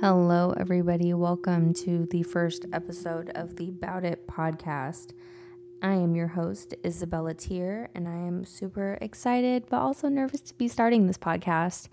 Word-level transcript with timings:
Hello, 0.00 0.54
everybody. 0.56 1.12
Welcome 1.12 1.74
to 1.74 2.06
the 2.12 2.22
first 2.22 2.66
episode 2.72 3.30
of 3.34 3.56
the 3.56 3.72
Bout 3.72 4.04
It 4.04 4.28
podcast. 4.28 5.10
I 5.82 5.94
am 5.94 6.14
your 6.14 6.28
host, 6.28 6.72
Isabella 6.86 7.34
Tier, 7.34 7.90
and 7.96 8.06
I 8.06 8.14
am 8.14 8.44
super 8.44 8.96
excited 9.00 9.64
but 9.68 9.80
also 9.80 10.06
nervous 10.08 10.40
to 10.42 10.54
be 10.54 10.68
starting 10.68 11.08
this 11.08 11.18
podcast. 11.18 11.88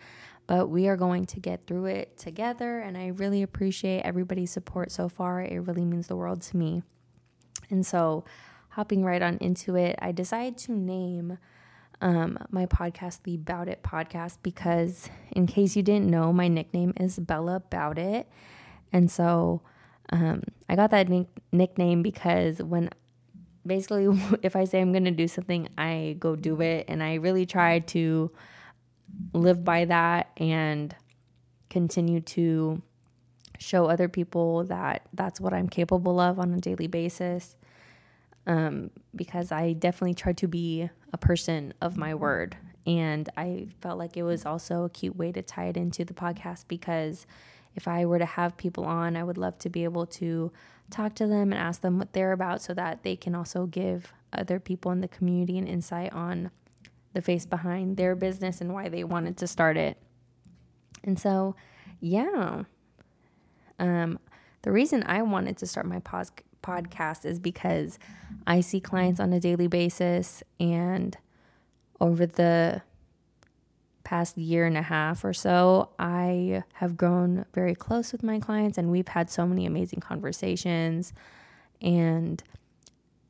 But 0.45 0.70
we 0.70 0.88
are 0.88 0.95
going 0.95 1.25
to 1.25 1.39
get 1.39 1.65
through 1.65 1.85
it 1.85 2.15
together, 2.15 2.77
and 2.77 2.95
I 2.95 3.07
really 3.07 3.41
appreciate 3.41 4.02
everybody's 4.02 4.51
support 4.51 4.91
so 4.91 5.09
far. 5.09 5.41
It 5.41 5.57
really 5.57 5.83
means 5.83 6.05
the 6.05 6.15
world 6.15 6.43
to 6.43 6.57
me. 6.57 6.83
And 7.71 7.83
so, 7.83 8.23
hopping 8.69 9.03
right 9.03 9.23
on 9.23 9.39
into 9.41 9.75
it, 9.75 9.95
I 9.99 10.11
decided 10.11 10.59
to 10.59 10.73
name 10.73 11.39
um, 12.02 12.38
my 12.49 12.66
podcast 12.66 13.23
the 13.23 13.38
Bout 13.38 13.67
It 13.67 13.84
podcast 13.84 14.38
because, 14.44 15.09
in 15.31 15.48
case 15.48 15.76
you 15.76 15.84
didn't 15.84 16.09
know, 16.09 16.34
my 16.34 16.48
nickname 16.48 16.94
is 16.98 17.17
Bella 17.20 17.62
Bout 17.70 17.98
It. 17.98 18.27
And 18.91 19.09
so 19.09 19.62
um, 20.12 20.44
I 20.70 20.76
got 20.76 20.91
that 20.91 21.09
nick- 21.09 21.41
nickname 21.52 22.02
because 22.02 22.62
when 22.62 22.89
basically, 23.66 24.08
if 24.44 24.55
I 24.55 24.66
say 24.66 24.81
I'm 24.81 24.91
going 24.91 25.05
to 25.05 25.12
do 25.12 25.27
something, 25.27 25.70
I 25.77 26.17
go 26.20 26.36
do 26.36 26.62
it. 26.62 26.86
And 26.88 27.02
I 27.02 27.16
really 27.16 27.45
try 27.45 27.80
to 27.80 28.31
live 29.34 29.64
by 29.64 29.86
that 29.86 30.31
and 30.38 30.95
continue 31.70 32.22
to 32.22 32.81
show 33.59 33.86
other 33.86 34.09
people 34.09 34.66
that 34.66 35.03
that's 35.14 35.39
what 35.39 35.53
I'm 35.53 35.70
capable 35.70 36.20
of 36.20 36.39
on 36.39 36.53
a 36.53 36.59
daily 36.59 36.88
basis 36.88 37.55
um, 38.48 38.91
because 39.16 39.52
I 39.52 39.73
definitely 39.73 40.14
try 40.14 40.34
to 40.34 40.48
be 40.48 40.89
a 41.15 41.17
person 41.17 41.73
of 41.79 41.95
my 41.95 42.13
word. 42.13 42.58
And 42.85 43.30
I 43.38 43.69
felt 43.80 43.97
like 43.97 44.17
it 44.17 44.23
was 44.23 44.45
also 44.45 44.83
a 44.83 44.89
cute 44.89 45.16
way 45.16 45.31
to 45.31 45.41
tie 45.41 45.67
it 45.67 45.77
into 45.77 46.03
the 46.03 46.13
podcast 46.13 46.66
because 46.67 47.25
if 47.73 47.88
I 47.88 48.05
were 48.05 48.19
to 48.19 48.25
have 48.25 48.57
people 48.57 48.83
on, 48.83 49.16
I 49.16 49.23
would 49.23 49.38
love 49.38 49.57
to 49.59 49.69
be 49.69 49.85
able 49.85 50.05
to 50.07 50.52
talk 50.91 51.16
to 51.16 51.25
them 51.25 51.53
and 51.53 51.55
ask 51.61 51.80
them 51.80 51.97
what 51.97 52.11
they're 52.11 52.33
about 52.33 52.61
so 52.61 52.73
that 52.73 53.03
they 53.03 53.16
can 53.16 53.33
also 53.33 53.66
give 53.66 54.13
other 54.33 54.59
people 54.59 54.91
in 54.91 54.99
the 54.99 55.07
community 55.07 55.57
an 55.57 55.67
insight 55.67 56.11
on 56.11 56.52
the 57.13 57.22
face 57.22 57.45
behind 57.45 57.95
their 57.95 58.13
business 58.13 58.59
and 58.59 58.73
why 58.73 58.89
they 58.89 59.05
wanted 59.05 59.38
to 59.38 59.47
start 59.47 59.77
it. 59.77 59.97
And 61.02 61.17
so, 61.17 61.55
yeah. 62.02 62.63
Um, 63.79 64.19
the 64.63 64.72
reason 64.73 65.02
I 65.05 65.22
wanted 65.22 65.55
to 65.59 65.66
start 65.66 65.85
my 65.85 66.00
pos- 66.00 66.31
podcast 66.66 67.25
is 67.25 67.39
because 67.39 67.99
I 68.47 68.61
see 68.61 68.80
clients 68.80 69.19
on 69.19 69.31
a 69.33 69.39
daily 69.39 69.67
basis, 69.67 70.44
and 70.59 71.17
over 72.02 72.25
the 72.25 72.81
past 74.03 74.38
year 74.38 74.66
and 74.66 74.77
a 74.77 74.81
half 74.81 75.23
or 75.23 75.33
so, 75.33 75.89
I 75.99 76.63
have 76.73 76.95
grown 76.95 77.45
very 77.53 77.75
close 77.75 78.11
with 78.11 78.23
my 78.23 78.39
clients, 78.39 78.77
and 78.77 78.91
we've 78.91 79.07
had 79.07 79.30
so 79.30 79.45
many 79.45 79.66
amazing 79.66 79.99
conversations. 79.99 81.13
And 81.81 82.41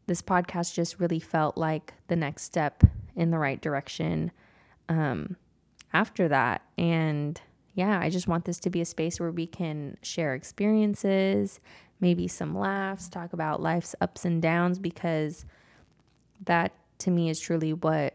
this 0.07 0.21
podcast 0.21 0.73
just 0.73 0.99
really 0.99 1.19
felt 1.19 1.57
like 1.57 1.93
the 2.07 2.15
next 2.15 2.43
step 2.43 2.83
in 3.15 3.31
the 3.31 3.39
right 3.39 3.61
direction 3.61 4.31
um, 4.89 5.35
after 5.93 6.27
that. 6.27 6.61
And 6.77 7.41
yeah, 7.73 7.99
I 7.99 8.09
just 8.09 8.27
want 8.27 8.45
this 8.45 8.59
to 8.59 8.69
be 8.69 8.81
a 8.81 8.85
space 8.85 9.19
where 9.19 9.31
we 9.31 9.47
can 9.47 9.97
share 10.01 10.33
experiences 10.35 11.59
maybe 11.99 12.27
some 12.27 12.57
laughs, 12.57 13.09
talk 13.09 13.33
about 13.33 13.61
life's 13.61 13.95
ups 14.01 14.25
and 14.25 14.41
downs, 14.41 14.79
because 14.79 15.45
that 16.45 16.73
to 16.99 17.11
me 17.11 17.29
is 17.29 17.39
truly 17.39 17.73
what 17.73 18.13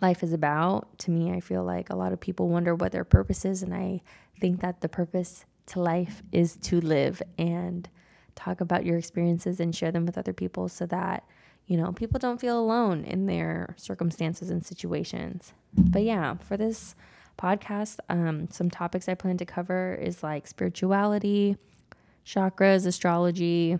life 0.00 0.22
is 0.22 0.32
about. 0.32 0.98
To 0.98 1.10
me, 1.10 1.32
I 1.32 1.40
feel 1.40 1.64
like 1.64 1.90
a 1.90 1.96
lot 1.96 2.12
of 2.12 2.20
people 2.20 2.48
wonder 2.48 2.74
what 2.74 2.92
their 2.92 3.04
purpose 3.04 3.44
is, 3.44 3.62
and 3.62 3.74
I 3.74 4.02
think 4.40 4.60
that 4.60 4.80
the 4.80 4.88
purpose 4.88 5.44
to 5.66 5.80
life 5.80 6.22
is 6.32 6.56
to 6.56 6.80
live 6.80 7.22
and 7.38 7.88
talk 8.34 8.60
about 8.60 8.84
your 8.84 8.98
experiences 8.98 9.60
and 9.60 9.74
share 9.74 9.92
them 9.92 10.06
with 10.06 10.18
other 10.18 10.32
people 10.32 10.68
so 10.68 10.86
that 10.86 11.24
you 11.66 11.76
know 11.76 11.92
people 11.92 12.18
don't 12.18 12.40
feel 12.40 12.58
alone 12.58 13.04
in 13.04 13.26
their 13.26 13.74
circumstances 13.78 14.50
and 14.50 14.64
situations 14.64 15.52
but 15.74 16.02
yeah 16.02 16.34
for 16.36 16.56
this 16.56 16.94
podcast 17.38 17.98
um, 18.08 18.48
some 18.50 18.70
topics 18.70 19.08
i 19.08 19.14
plan 19.14 19.36
to 19.36 19.44
cover 19.44 19.94
is 19.94 20.22
like 20.22 20.46
spirituality 20.46 21.56
chakras, 22.26 22.86
astrology, 22.86 23.78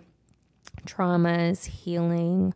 traumas, 0.85 1.65
healing, 1.65 2.53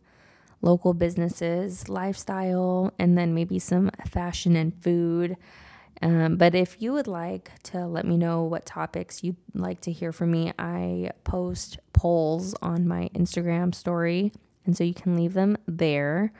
local 0.60 0.94
businesses, 0.94 1.88
lifestyle, 1.88 2.92
and 2.98 3.16
then 3.16 3.34
maybe 3.34 3.58
some 3.58 3.90
fashion 4.06 4.56
and 4.56 4.74
food. 4.82 5.36
Um, 6.00 6.36
but 6.36 6.54
if 6.54 6.80
you 6.80 6.92
would 6.92 7.08
like 7.08 7.50
to 7.64 7.86
let 7.86 8.06
me 8.06 8.16
know 8.16 8.44
what 8.44 8.66
topics 8.66 9.24
you'd 9.24 9.36
like 9.54 9.80
to 9.82 9.92
hear 9.92 10.12
from 10.12 10.30
me, 10.30 10.52
I 10.58 11.10
post 11.24 11.78
polls 11.92 12.54
on 12.62 12.86
my 12.86 13.10
Instagram 13.14 13.74
story. 13.74 14.32
And 14.64 14.76
so 14.76 14.84
you 14.84 14.94
can 14.94 15.16
leave 15.16 15.34
them 15.34 15.56
there. 15.66 16.32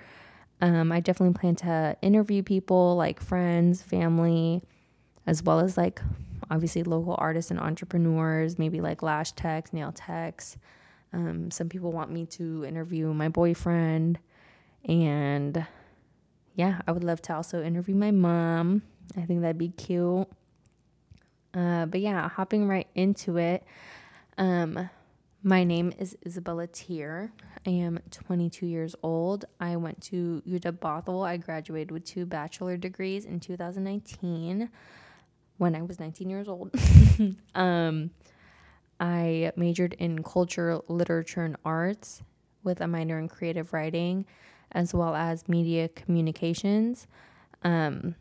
Um, 0.61 0.93
I 0.93 1.01
definitely 1.01 1.39
plan 1.39 1.57
to 1.57 1.97
interview 2.03 2.43
people 2.43 2.97
like 2.97 3.21
friends, 3.21 3.83
family, 3.83 4.63
as 5.27 5.43
well 5.43 5.61
as 5.61 5.77
like 5.77 6.01
obviously 6.51 6.83
local 6.83 7.15
artists 7.19 7.51
and 7.51 7.61
entrepreneurs, 7.61 8.59
maybe 8.59 8.81
like 8.81 9.03
lash 9.03 9.33
techs, 9.33 9.73
nail 9.73 9.93
techs. 9.93 10.57
Um, 11.13 11.51
some 11.51 11.69
people 11.69 11.93
want 11.93 12.11
me 12.11 12.27
to 12.27 12.65
interview 12.65 13.13
my 13.13 13.29
boyfriend. 13.29 14.19
And 14.85 15.67
yeah, 16.55 16.81
I 16.87 16.93
would 16.93 17.05
love 17.05 17.23
to 17.23 17.35
also 17.35 17.63
interview 17.63 17.95
my 17.95 18.11
mom. 18.11 18.83
I 19.17 19.23
think 19.23 19.41
that'd 19.41 19.59
be 19.59 19.69
cute. 19.69 20.29
Uh, 21.55 21.87
but 21.87 22.01
yeah, 22.01 22.29
hopping 22.29 22.69
right 22.69 22.89
into 22.95 23.39
it. 23.39 23.65
Um, 24.37 24.91
my 25.43 25.65
name 25.65 25.93
is 25.99 26.17
Isabella 26.27 26.67
Tier. 26.67 27.33
I 27.67 27.71
am 27.71 28.01
22 28.11 28.67
years 28.67 28.95
old. 29.03 29.45
I 29.61 29.77
went 29.77 30.01
to 30.03 30.43
UW 30.47 30.79
Bothell. 30.79 31.27
I 31.27 31.37
graduated 31.37 31.91
with 31.91 32.05
two 32.05 32.27
bachelor 32.27 32.77
degrees 32.77 33.25
in 33.25 33.41
2019 33.41 34.69
when 35.59 35.75
I 35.75 35.83
was 35.83 36.01
19 36.01 36.31
years 36.31 36.49
old. 36.49 36.71
um, 37.55 38.11
I 38.99 39.53
majored 39.57 39.95
in 39.95 40.23
culture, 40.23 40.81
literature, 40.89 41.43
and 41.45 41.57
arts 41.65 42.23
with 42.65 42.81
a 42.81 42.89
minor 42.89 43.19
in 43.19 43.29
creative 43.29 43.73
writing, 43.73 44.25
as 44.73 44.95
well 44.95 45.15
as 45.15 45.49
media 45.49 45.89
communications. 45.89 47.07
Um, 47.63 48.15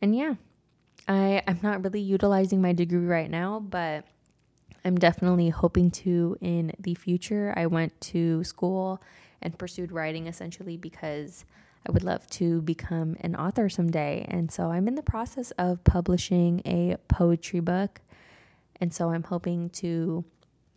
and 0.00 0.16
yeah, 0.16 0.34
I 1.08 1.42
I'm 1.46 1.60
not 1.62 1.82
really 1.82 2.00
utilizing 2.00 2.62
my 2.62 2.72
degree 2.72 3.06
right 3.06 3.30
now, 3.30 3.60
but 3.60 4.04
I'm 4.84 4.96
definitely 4.96 5.48
hoping 5.50 5.90
to 5.92 6.36
in 6.40 6.72
the 6.78 6.94
future. 6.94 7.52
I 7.56 7.66
went 7.66 7.98
to 8.02 8.44
school 8.44 9.02
and 9.40 9.58
pursued 9.58 9.92
writing 9.92 10.26
essentially 10.26 10.76
because 10.76 11.44
I 11.86 11.92
would 11.92 12.02
love 12.02 12.26
to 12.30 12.62
become 12.62 13.16
an 13.20 13.36
author 13.36 13.68
someday. 13.68 14.24
And 14.28 14.50
so 14.50 14.70
I'm 14.70 14.88
in 14.88 14.94
the 14.94 15.02
process 15.02 15.50
of 15.52 15.84
publishing 15.84 16.62
a 16.64 16.96
poetry 17.08 17.60
book. 17.60 18.00
And 18.80 18.92
so 18.92 19.10
I'm 19.10 19.22
hoping 19.22 19.68
to 19.70 20.24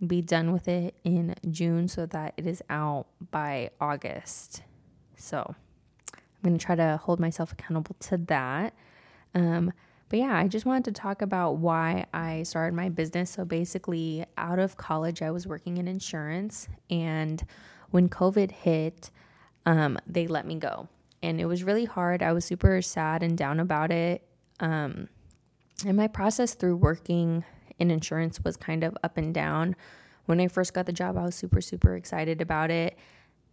be 0.06 0.22
done 0.22 0.52
with 0.52 0.68
it 0.68 0.96
in 1.04 1.34
June 1.50 1.88
so 1.88 2.06
that 2.08 2.34
it 2.38 2.46
is 2.46 2.62
out 2.70 3.08
by 3.32 3.72
August. 3.80 4.64
So 5.16 5.56
I'm 6.14 6.44
going 6.44 6.58
to 6.58 6.64
try 6.64 6.76
to 6.76 7.00
hold 7.02 7.20
myself 7.20 7.54
accountable 7.54 7.96
to 8.02 8.18
that. 8.18 8.74
Um, 9.34 9.72
but 10.10 10.20
yeah, 10.20 10.38
I 10.38 10.48
just 10.48 10.66
wanted 10.66 10.86
to 10.86 11.02
talk 11.02 11.22
about 11.22 11.58
why 11.58 12.06
I 12.14 12.44
started 12.44 12.76
my 12.76 12.90
business. 12.90 13.32
So 13.32 13.46
basically, 13.46 14.26
out 14.38 14.60
of 14.60 14.78
college, 14.78 15.22
I 15.22 15.32
was 15.32 15.48
working 15.48 15.78
in 15.78 15.88
insurance. 15.88 16.68
And 16.90 17.44
when 17.92 18.08
COVID 18.08 18.52
hit, 18.52 19.10
um, 19.66 19.98
they 20.06 20.28
let 20.28 20.46
me 20.46 20.56
go 20.56 20.88
and 21.22 21.42
it 21.42 21.46
was 21.46 21.64
really 21.64 21.86
hard. 21.86 22.22
I 22.22 22.34
was 22.34 22.46
super 22.46 22.82
sad 22.82 23.24
and 23.24 23.38
down 23.38 23.60
about 23.60 23.92
it. 23.92 24.28
Um, 24.60 25.10
and 25.86 25.98
my 25.98 26.08
process 26.08 26.54
through 26.54 26.78
working 26.78 27.44
in 27.80 27.92
insurance 27.92 28.40
was 28.44 28.58
kind 28.58 28.84
of 28.84 28.98
up 29.04 29.18
and 29.18 29.34
down. 29.34 29.76
When 30.26 30.40
I 30.40 30.48
first 30.48 30.74
got 30.74 30.86
the 30.86 30.94
job, 30.94 31.18
I 31.18 31.24
was 31.24 31.36
super, 31.36 31.62
super 31.62 31.96
excited 31.96 32.42
about 32.42 32.72
it. 32.72 32.98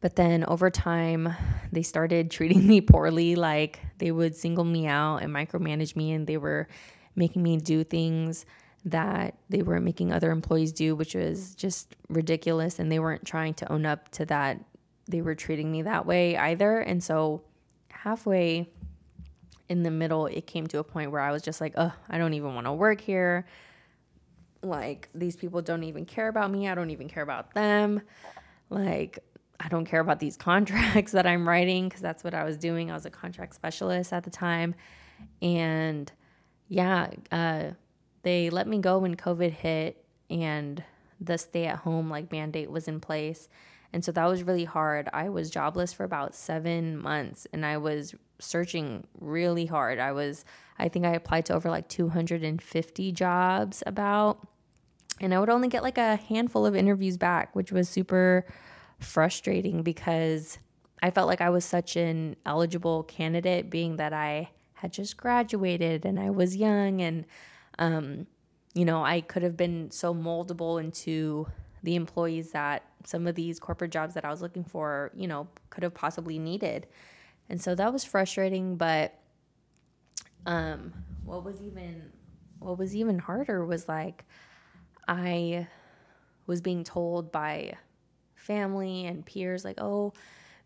But 0.00 0.16
then 0.16 0.44
over 0.49 0.70
time, 0.70 1.34
they 1.72 1.82
started 1.82 2.31
treating 2.31 2.66
me 2.69 2.81
poorly. 2.81 3.37
Like 3.37 3.81
they 3.99 4.11
would 4.11 4.34
single 4.34 4.64
me 4.64 4.87
out 4.87 5.19
and 5.19 5.32
micromanage 5.32 5.96
me, 5.96 6.12
and 6.12 6.26
they 6.26 6.37
were 6.37 6.69
making 7.16 7.43
me 7.43 7.56
do 7.56 7.84
things 7.84 8.44
that 8.87 9.38
they 9.49 9.62
were 9.62 9.81
making 9.81 10.12
other 10.12 10.31
employees 10.31 10.72
do, 10.72 10.94
which 10.94 11.14
was 11.14 11.55
just 11.55 11.96
ridiculous. 12.08 12.78
And 12.78 12.93
they 12.93 12.99
weren't 12.99 13.25
trying 13.25 13.55
to 13.55 13.72
own 13.72 13.87
up 13.87 14.11
to 14.11 14.26
that. 14.26 14.61
They 15.06 15.22
were 15.22 15.34
treating 15.34 15.70
me 15.70 15.82
that 15.82 16.05
way 16.05 16.37
either. 16.37 16.81
And 16.81 17.02
so 17.02 17.43
halfway 18.05 18.69
in 19.71 19.83
the 19.83 19.91
middle, 19.91 20.27
it 20.27 20.47
came 20.47 20.67
to 20.67 20.79
a 20.79 20.85
point 20.85 21.11
where 21.11 21.23
I 21.23 21.33
was 21.33 21.41
just 21.41 21.59
like, 21.59 21.73
oh, 21.77 21.93
I 22.09 22.19
don't 22.19 22.35
even 22.35 22.55
want 22.55 22.67
to 22.67 22.73
work 22.73 23.01
here. 23.01 23.47
Like, 24.62 25.09
these 25.15 25.37
people 25.37 25.62
don't 25.62 25.85
even 25.85 26.05
care 26.05 26.29
about 26.29 26.51
me. 26.51 26.69
I 26.69 26.75
don't 26.75 26.91
even 26.91 27.09
care 27.09 27.23
about 27.23 27.55
them. 27.55 28.03
Like, 28.69 29.21
I 29.59 29.69
don't 29.69 29.87
care 29.87 30.01
about 30.01 30.21
these 30.21 30.37
contracts 30.51 31.12
that 31.12 31.27
I'm 31.27 31.49
writing 31.49 31.89
because 31.89 32.03
that's 32.03 32.23
what 32.23 32.35
I 32.35 32.45
was 32.45 32.59
doing. 32.59 32.91
I 32.91 32.95
was 32.95 33.06
a 33.06 33.11
contract 33.11 33.55
specialist 33.55 34.12
at 34.12 34.25
the 34.25 34.31
time. 34.31 34.75
And 35.41 36.12
yeah, 36.69 37.09
uh, 37.33 37.71
they 38.23 38.50
let 38.50 38.69
me 38.69 38.79
go 38.79 38.99
when 38.99 39.17
COVID 39.17 39.50
hit 39.50 40.05
and 40.29 40.85
the 41.21 41.39
stay 41.39 41.65
at 41.67 41.79
home 41.79 42.11
like 42.11 42.31
mandate 42.31 42.71
was 42.71 42.87
in 42.87 43.00
place. 43.00 43.49
And 43.94 44.05
so 44.05 44.11
that 44.11 44.26
was 44.26 44.43
really 44.43 44.64
hard. 44.64 45.08
I 45.12 45.29
was 45.29 45.50
jobless 45.50 45.93
for 45.93 46.02
about 46.02 46.35
seven 46.35 46.99
months 46.99 47.46
and 47.52 47.64
I 47.64 47.76
was 47.76 48.12
searching 48.41 49.06
really 49.20 49.67
hard. 49.67 50.00
I 50.00 50.11
was, 50.11 50.44
I 50.81 50.88
think 50.88 51.05
I 51.05 51.14
applied 51.14 51.46
to 51.46 51.55
over 51.55 51.70
like 51.70 51.88
250 51.88 53.12
jobs 53.12 53.85
about, 53.87 54.49
and 55.20 55.32
I 55.32 55.38
would 55.38 55.49
only 55.49 55.69
get 55.69 55.85
like 55.85 55.96
a 55.96 56.17
handful 56.17 56.67
of 56.67 56.75
interviews 56.75 57.17
back, 57.17 57.55
which 57.55 57.70
was 57.70 57.88
super 57.88 58.44
frustrating 58.99 59.85
because 59.85 60.58
I 61.00 61.12
felt 61.12 61.29
like 61.29 61.40
I 61.40 61.50
was 61.50 61.64
such 61.64 61.94
an 61.94 62.35
eligible 62.44 63.05
candidate, 63.05 63.70
being 63.70 63.94
that 63.99 64.12
I 64.12 64.50
had 64.73 64.93
just 64.93 65.17
graduated 65.17 66.05
and 66.05 66.19
I 66.19 66.31
was 66.31 66.56
young 66.56 67.00
and, 67.00 67.26
um, 67.79 68.26
you 68.75 68.85
know, 68.85 69.05
I 69.05 69.20
could 69.20 69.44
have 69.44 69.56
been 69.56 69.93
so 69.93 70.12
moldable 70.12 70.82
into 70.82 71.47
the 71.85 71.94
employees 71.94 72.50
that 72.50 72.82
some 73.05 73.27
of 73.27 73.35
these 73.35 73.61
corporate 73.61 73.91
jobs 73.91 74.15
that 74.15 74.25
I 74.25 74.31
was 74.31 74.43
looking 74.43 74.65
for, 74.65 75.11
you 75.15 75.27
know, 75.27 75.49
could 75.71 75.83
have 75.83 75.95
possibly 75.95 76.39
needed. 76.39 76.87
And 77.49 77.61
so 77.61 77.75
that 77.75 77.93
was 77.93 78.05
frustrating, 78.05 78.77
but 78.77 79.19
um 80.47 80.93
what 81.25 81.43
was 81.45 81.62
even 81.62 82.12
what 82.59 82.79
was 82.79 82.95
even 82.95 83.19
harder 83.19 83.65
was 83.65 83.89
like 83.89 84.25
I 85.09 85.67
was 86.47 86.61
being 86.61 86.85
told 86.85 87.33
by 87.33 87.75
family 88.35 89.07
and 89.07 89.25
peers 89.25 89.65
like, 89.65 89.81
"Oh, 89.81 90.12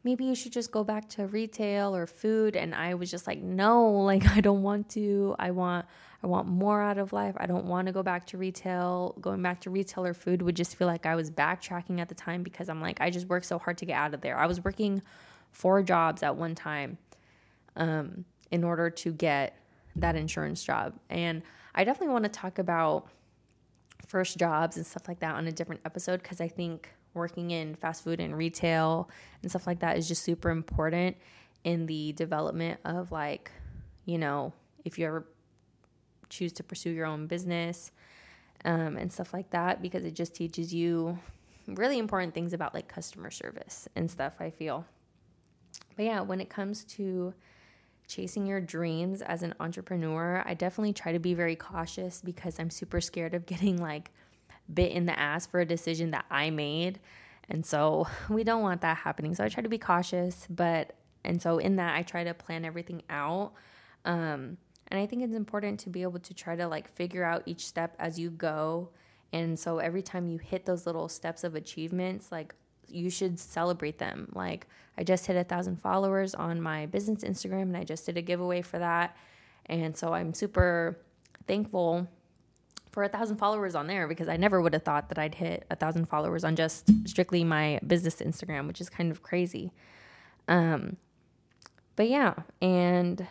maybe 0.05 0.25
you 0.25 0.35
should 0.35 0.53
just 0.53 0.71
go 0.73 0.85
back 0.85 1.09
to 1.11 1.27
retail 1.27 1.95
or 1.95 2.07
food." 2.07 2.57
And 2.57 2.75
I 2.75 2.95
was 2.95 3.11
just 3.11 3.27
like, 3.27 3.41
"No, 3.41 3.91
like 3.93 4.27
I 4.37 4.41
don't 4.41 4.63
want 4.63 4.91
to. 4.91 5.35
I 5.39 5.51
want 5.53 5.87
I 6.23 6.27
want 6.27 6.49
more 6.49 6.83
out 6.83 6.99
of 6.99 7.13
life. 7.13 7.35
I 7.39 7.47
don't 7.47 7.67
want 7.67 7.87
to 7.87 7.93
go 7.93 8.03
back 8.03 8.27
to 8.29 8.39
retail. 8.39 9.15
Going 9.21 9.41
back 9.41 9.61
to 9.63 9.71
retail 9.71 10.05
or 10.05 10.15
food 10.15 10.43
would 10.43 10.57
just 10.57 10.75
feel 10.75 10.89
like 10.89 11.07
I 11.07 11.15
was 11.15 11.31
backtracking 11.31 12.01
at 12.01 12.09
the 12.09 12.15
time 12.15 12.43
because 12.43 12.69
I'm 12.69 12.81
like, 12.81 13.01
I 13.01 13.11
just 13.11 13.29
worked 13.29 13.47
so 13.47 13.59
hard 13.59 13.79
to 13.79 13.87
get 13.87 13.95
out 13.95 14.15
of 14.15 14.21
there. 14.21 14.37
I 14.37 14.47
was 14.47 14.63
working 14.65 15.03
four 15.53 15.83
jobs 15.83 16.23
at 16.23 16.35
one 16.35 16.55
time 16.55 16.99
um, 17.77 18.25
in 18.51 18.65
order 18.65 18.91
to 18.91 19.13
get 19.13 19.57
that 19.95 20.17
insurance 20.17 20.65
job. 20.65 20.95
And 21.09 21.43
I 21.75 21.85
definitely 21.85 22.13
want 22.13 22.25
to 22.25 22.31
talk 22.31 22.59
about 22.59 23.09
first 24.07 24.39
jobs 24.39 24.77
and 24.77 24.87
stuff 24.87 25.07
like 25.07 25.21
that 25.21 25.35
on 25.35 25.47
a 25.47 25.53
different 25.53 25.83
episode 25.85 26.23
because 26.23 26.41
I 26.41 26.49
think 26.49 26.91
working 27.15 27.51
in 27.53 27.75
fast 27.75 28.05
food 28.05 28.21
and 28.21 28.37
retail 28.37 29.09
and 29.43 29.51
stuff 29.51 29.67
like 29.67 29.81
that 29.81 29.97
is 29.97 30.09
just 30.09 30.23
super 30.23 30.51
important 30.51 31.17
in 31.65 31.87
the 31.87 32.13
development 32.13 32.81
of 32.85 33.13
like, 33.13 33.51
you 34.05 34.19
know, 34.19 34.53
if 34.85 34.99
you 34.99 35.07
ever 35.07 35.27
choose 36.29 36.53
to 36.55 36.63
pursue 36.63 36.91
your 36.91 37.07
own 37.07 37.27
business 37.27 37.93
um, 38.65 38.97
and 38.97 39.13
stuff 39.13 39.33
like 39.33 39.51
that 39.51 39.83
because 39.83 40.05
it 40.05 40.15
just 40.15 40.35
teaches 40.35 40.73
you 40.73 41.19
really 41.67 41.99
important 41.99 42.35
things 42.35 42.53
about 42.53 42.75
like 42.75 42.89
customer 42.89 43.31
service 43.31 43.89
and 43.95 44.11
stuff, 44.11 44.35
I 44.41 44.51
feel. 44.51 44.85
But 45.97 46.05
yeah, 46.05 46.21
when 46.21 46.41
it 46.41 46.49
comes 46.49 46.85
to 46.85 47.35
chasing 48.07 48.47
your 48.47 48.61
dreams 48.61 49.21
as 49.21 49.43
an 49.43 49.55
entrepreneur, 49.61 50.43
I 50.47 50.55
definitely 50.55 50.95
try 50.95 51.13
to 51.13 51.19
be 51.19 51.35
very 51.35 51.57
cautious 51.57 52.23
because 52.23 52.59
I'm 52.59 52.71
super 52.71 53.01
scared 53.01 53.35
of 53.35 53.47
getting 53.47 53.77
like 53.77 54.11
bit 54.73 54.93
in 54.93 55.07
the 55.07 55.19
ass 55.19 55.47
for 55.47 55.61
a 55.61 55.65
decision 55.65 56.11
that 56.13 56.25
I 56.31 56.51
made. 56.51 57.01
And 57.49 57.65
so 57.65 58.07
we 58.29 58.45
don't 58.45 58.63
want 58.63 58.81
that 58.83 58.99
happening. 58.99 59.35
So 59.35 59.45
I 59.45 59.49
try 59.49 59.63
to 59.63 59.69
be 59.69 59.79
cautious, 59.79 60.47
but 60.51 60.95
and 61.25 61.41
so 61.43 61.59
in 61.59 61.77
that 61.77 61.95
I 61.95 62.03
try 62.03 62.25
to 62.25 62.35
plan 62.35 62.65
everything 62.65 63.03
out. 63.11 63.53
Um, 64.05 64.57
and 64.89 64.99
I 64.99 65.07
think 65.07 65.23
it's 65.23 65.35
important 65.35 65.81
to 65.81 65.91
be 65.91 66.03
able 66.03 66.19
to 66.21 66.35
try 66.35 66.57
to 66.57 66.67
like 66.67 66.93
figure 66.95 67.25
out 67.25 67.43
each 67.47 67.67
step 67.67 67.95
as 67.99 68.19
you 68.19 68.31
go. 68.31 68.91
And 69.33 69.59
so 69.59 69.79
every 69.79 70.03
time 70.03 70.29
you 70.29 70.39
hit 70.39 70.65
those 70.65 70.87
little 70.87 71.09
steps 71.09 71.45
of 71.45 71.55
achievements, 71.55 72.33
like 72.33 72.55
you 72.89 73.11
should 73.11 73.39
celebrate 73.39 73.99
them. 73.99 74.31
Like 74.35 74.67
I 74.97 75.05
just 75.05 75.27
hit 75.27 75.37
a 75.37 75.45
thousand 75.45 75.77
followers 75.77 76.35
on 76.35 76.61
my 76.61 76.87
business 76.87 77.23
Instagram 77.23 77.63
and 77.63 77.77
I 77.77 77.85
just 77.85 78.07
did 78.07 78.17
a 78.17 78.23
giveaway 78.23 78.63
for 78.63 78.79
that. 78.79 79.17
And 79.67 79.95
so 79.95 80.15
I'm 80.15 80.33
super 80.33 80.99
thankful 81.47 82.09
for 82.91 83.05
a 83.05 83.09
thousand 83.09 83.37
followers 83.37 83.75
on 83.75 83.87
there 83.87 84.09
because 84.09 84.29
I 84.29 84.39
never 84.39 84.63
would 84.63 84.73
have 84.73 84.83
thought 84.83 85.11
that 85.11 85.19
I'd 85.19 85.35
hit 85.35 85.67
a 85.71 85.77
thousand 85.77 86.07
followers 86.07 86.43
on 86.45 86.57
just 86.57 86.91
strictly 87.07 87.45
my 87.45 87.79
business 87.87 88.17
Instagram, 88.17 88.67
which 88.67 88.81
is 88.81 88.89
kind 88.89 89.11
of 89.11 89.23
crazy. 89.23 89.71
Um, 90.49 90.97
but 91.97 92.09
yeah, 92.09 92.35
and 92.63 93.27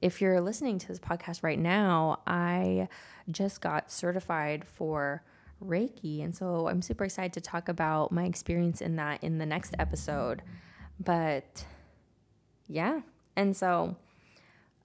if 0.00 0.20
you're 0.20 0.40
listening 0.40 0.78
to 0.78 0.88
this 0.88 0.98
podcast 0.98 1.42
right 1.42 1.58
now, 1.58 2.20
I 2.26 2.88
just 3.30 3.60
got 3.60 3.90
certified 3.90 4.64
for 4.64 5.22
Reiki. 5.64 6.22
And 6.22 6.34
so 6.34 6.68
I'm 6.68 6.82
super 6.82 7.04
excited 7.04 7.32
to 7.34 7.40
talk 7.40 7.68
about 7.68 8.12
my 8.12 8.24
experience 8.24 8.80
in 8.80 8.96
that 8.96 9.22
in 9.24 9.38
the 9.38 9.46
next 9.46 9.74
episode. 9.78 10.42
But 11.00 11.64
yeah. 12.68 13.00
And 13.36 13.56
so 13.56 13.96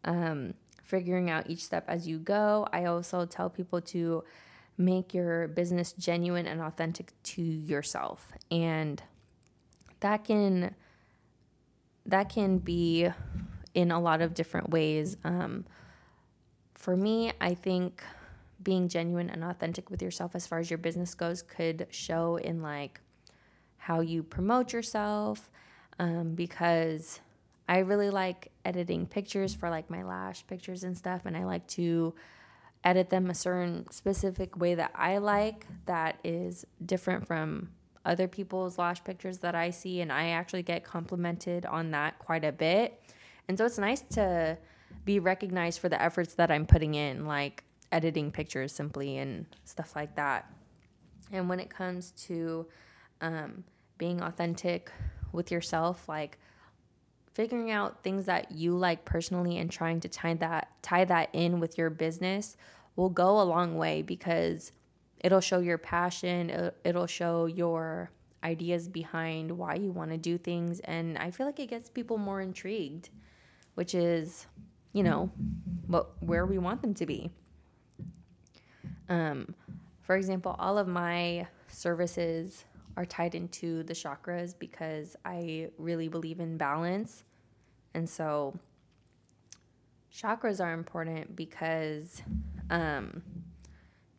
um, 0.03 0.53
figuring 0.83 1.29
out 1.29 1.49
each 1.49 1.63
step 1.63 1.85
as 1.87 2.07
you 2.07 2.17
go. 2.17 2.67
I 2.71 2.85
also 2.85 3.25
tell 3.25 3.49
people 3.49 3.81
to 3.81 4.23
make 4.77 5.13
your 5.13 5.47
business 5.47 5.93
genuine 5.93 6.47
and 6.47 6.61
authentic 6.61 7.13
to 7.23 7.41
yourself. 7.41 8.31
And 8.49 9.01
that 9.99 10.23
can 10.23 10.75
that 12.05 12.29
can 12.29 12.57
be 12.57 13.09
in 13.73 13.91
a 13.91 13.99
lot 13.99 14.21
of 14.21 14.33
different 14.33 14.69
ways. 14.69 15.17
Um, 15.23 15.65
for 16.73 16.95
me, 16.95 17.31
I 17.39 17.53
think 17.53 18.03
being 18.63 18.87
genuine 18.87 19.29
and 19.29 19.43
authentic 19.43 19.89
with 19.89 20.01
yourself 20.01 20.35
as 20.35 20.47
far 20.47 20.59
as 20.59 20.69
your 20.69 20.77
business 20.77 21.15
goes 21.15 21.41
could 21.41 21.87
show 21.89 22.37
in 22.37 22.61
like 22.61 22.99
how 23.77 23.99
you 23.99 24.23
promote 24.23 24.73
yourself 24.73 25.49
um, 25.99 26.35
because 26.35 27.19
i 27.67 27.79
really 27.79 28.09
like 28.09 28.51
editing 28.65 29.05
pictures 29.05 29.53
for 29.53 29.69
like 29.69 29.89
my 29.89 30.03
lash 30.03 30.45
pictures 30.47 30.83
and 30.83 30.97
stuff 30.97 31.21
and 31.25 31.35
i 31.35 31.43
like 31.43 31.65
to 31.67 32.13
edit 32.83 33.09
them 33.09 33.29
a 33.29 33.33
certain 33.33 33.89
specific 33.91 34.57
way 34.57 34.75
that 34.75 34.91
i 34.95 35.17
like 35.17 35.65
that 35.85 36.19
is 36.23 36.65
different 36.85 37.25
from 37.25 37.69
other 38.03 38.27
people's 38.27 38.77
lash 38.77 39.03
pictures 39.03 39.39
that 39.39 39.55
i 39.55 39.69
see 39.69 40.01
and 40.01 40.11
i 40.11 40.29
actually 40.29 40.63
get 40.63 40.83
complimented 40.83 41.65
on 41.65 41.91
that 41.91 42.17
quite 42.19 42.43
a 42.43 42.51
bit 42.51 43.01
and 43.47 43.57
so 43.57 43.65
it's 43.65 43.77
nice 43.77 44.01
to 44.11 44.57
be 45.05 45.19
recognized 45.19 45.79
for 45.79 45.89
the 45.89 46.01
efforts 46.01 46.35
that 46.35 46.51
I'm 46.51 46.65
putting 46.65 46.95
in, 46.95 47.25
like 47.25 47.63
editing 47.91 48.31
pictures 48.31 48.71
simply 48.71 49.17
and 49.17 49.45
stuff 49.65 49.95
like 49.95 50.15
that. 50.15 50.51
And 51.31 51.49
when 51.49 51.59
it 51.59 51.69
comes 51.69 52.11
to 52.27 52.67
um, 53.21 53.63
being 53.97 54.21
authentic 54.21 54.91
with 55.31 55.51
yourself, 55.51 56.07
like 56.07 56.37
figuring 57.33 57.71
out 57.71 58.03
things 58.03 58.25
that 58.25 58.51
you 58.51 58.75
like 58.75 59.05
personally 59.05 59.57
and 59.57 59.71
trying 59.71 59.99
to 60.01 60.09
tie 60.09 60.33
that 60.35 60.69
tie 60.81 61.05
that 61.05 61.29
in 61.33 61.59
with 61.59 61.77
your 61.77 61.89
business 61.89 62.57
will 62.95 63.09
go 63.09 63.41
a 63.41 63.43
long 63.43 63.77
way 63.77 64.01
because 64.01 64.73
it'll 65.19 65.39
show 65.39 65.59
your 65.59 65.77
passion, 65.77 66.71
it'll 66.83 67.07
show 67.07 67.45
your 67.45 68.11
ideas 68.43 68.87
behind 68.87 69.51
why 69.51 69.75
you 69.75 69.91
want 69.91 70.11
to 70.11 70.17
do 70.17 70.37
things 70.37 70.79
and 70.81 71.17
I 71.17 71.29
feel 71.29 71.45
like 71.45 71.59
it 71.59 71.69
gets 71.69 71.89
people 71.89 72.17
more 72.17 72.41
intrigued 72.41 73.09
which 73.75 73.95
is, 73.95 74.47
you 74.93 75.03
know, 75.03 75.31
what 75.87 76.11
where 76.21 76.45
we 76.45 76.57
want 76.57 76.81
them 76.81 76.93
to 76.95 77.05
be. 77.05 77.31
Um, 79.09 79.55
for 80.01 80.15
example, 80.15 80.55
all 80.59 80.77
of 80.77 80.87
my 80.87 81.47
services 81.67 82.65
are 82.97 83.05
tied 83.05 83.35
into 83.35 83.83
the 83.83 83.93
chakras 83.93 84.53
because 84.57 85.15
I 85.25 85.69
really 85.77 86.07
believe 86.07 86.39
in 86.39 86.57
balance. 86.57 87.23
And 87.93 88.09
so 88.09 88.57
chakras 90.13 90.63
are 90.63 90.73
important 90.73 91.35
because 91.35 92.21
um, 92.69 93.21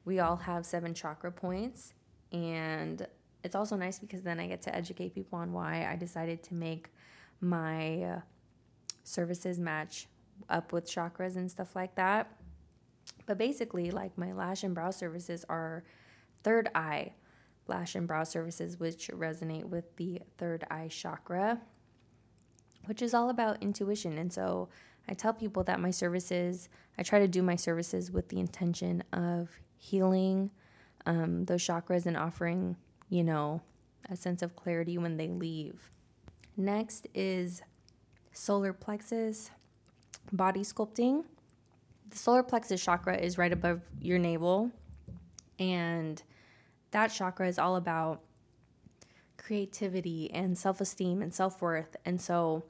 we 0.05 0.21
all 0.21 0.37
have 0.37 0.65
seven 0.65 0.95
chakra 0.95 1.33
points. 1.33 1.95
And 2.33 3.07
it's 3.45 3.55
also 3.55 3.77
nice 3.77 3.99
because 3.99 4.23
then 4.23 4.41
I 4.41 4.47
get 4.47 4.63
to 4.63 4.75
educate 4.75 5.15
people 5.15 5.39
on 5.39 5.53
why 5.53 5.87
I 5.91 5.97
decided 5.97 6.43
to 6.45 6.55
make 6.55 6.91
my 7.41 8.23
services 9.05 9.59
match 9.59 10.09
up 10.49 10.73
with 10.73 10.87
chakras 10.87 11.37
and 11.37 11.51
stuff 11.51 11.75
like 11.77 11.95
that. 11.97 12.37
But 13.27 13.39
basically, 13.39 13.91
like 13.91 14.17
my 14.17 14.33
lash 14.33 14.65
and 14.65 14.75
brow 14.75 14.91
services 14.91 15.45
are 15.49 15.85
third 16.43 16.69
eye 16.75 17.13
lash 17.69 17.95
and 17.95 18.07
brow 18.07 18.25
services, 18.25 18.79
which 18.79 19.09
resonate 19.09 19.65
with 19.65 19.97
the 19.97 20.21
third 20.39 20.65
eye 20.71 20.89
chakra, 20.89 21.61
which 22.87 23.03
is 23.03 23.15
all 23.15 23.31
about 23.31 23.63
intuition. 23.63 24.19
And 24.19 24.33
so 24.33 24.69
I 25.09 25.15
tell 25.15 25.33
people 25.33 25.65
that 25.65 25.81
my 25.81 25.91
services, 25.91 26.69
I 26.99 27.03
try 27.03 27.19
to 27.21 27.29
do 27.29 27.43
my 27.43 27.57
services 27.57 28.11
with 28.11 28.29
the 28.29 28.41
intention 28.41 29.03
of 29.13 29.51
healing 29.77 30.51
um, 31.07 31.45
those 31.45 31.63
chakras 31.63 32.07
and 32.07 32.17
offering, 32.17 32.77
you 33.09 33.25
know, 33.25 33.61
a 34.09 34.17
sense 34.17 34.43
of 34.43 34.55
clarity 34.55 34.99
when 34.99 35.17
they 35.17 35.29
leave. 35.29 35.91
Next 36.57 37.09
is 37.15 37.63
solar 38.33 38.73
plexus 38.73 39.51
body 40.33 40.61
sculpting. 40.61 41.25
the 42.11 42.17
solar 42.17 42.43
plexus 42.43 42.83
chakra 42.83 43.17
is 43.17 43.39
right 43.39 43.53
above 43.53 43.81
your 44.01 44.19
navel. 44.19 44.71
And 45.59 46.23
that 46.91 47.09
chakra 47.09 47.49
is 47.49 47.59
all 47.59 47.77
about 47.77 48.23
creativity 49.39 50.31
and 50.33 50.57
self 50.57 50.81
esteem 50.81 51.23
and 51.23 51.33
self 51.33 51.61
worth. 51.63 51.97
And 52.05 52.21
so, 52.21 52.65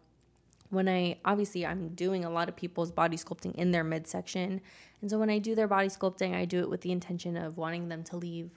when 0.71 0.89
I 0.89 1.19
obviously 1.25 1.67
I'm 1.67 1.89
doing 1.91 2.25
a 2.25 2.31
lot 2.31 2.49
of 2.49 2.57
people's 2.57 2.91
body 2.91 3.19
sculpting 3.19 3.55
in 3.57 3.73
their 3.73 3.85
midsection. 3.85 4.61
And 5.03 5.11
so 5.11 5.19
when 5.19 5.29
I 5.29 5.39
do 5.39 5.55
their 5.55 5.69
body 5.69 5.89
sculpting, 5.89 6.35
I 6.35 6.47
do 6.47 6.61
it 6.61 6.71
with 6.71 6.81
the 6.81 6.93
intention 6.93 7.37
of 7.37 7.59
wanting 7.59 7.89
them 7.89 8.03
to 8.05 8.17
leave 8.17 8.51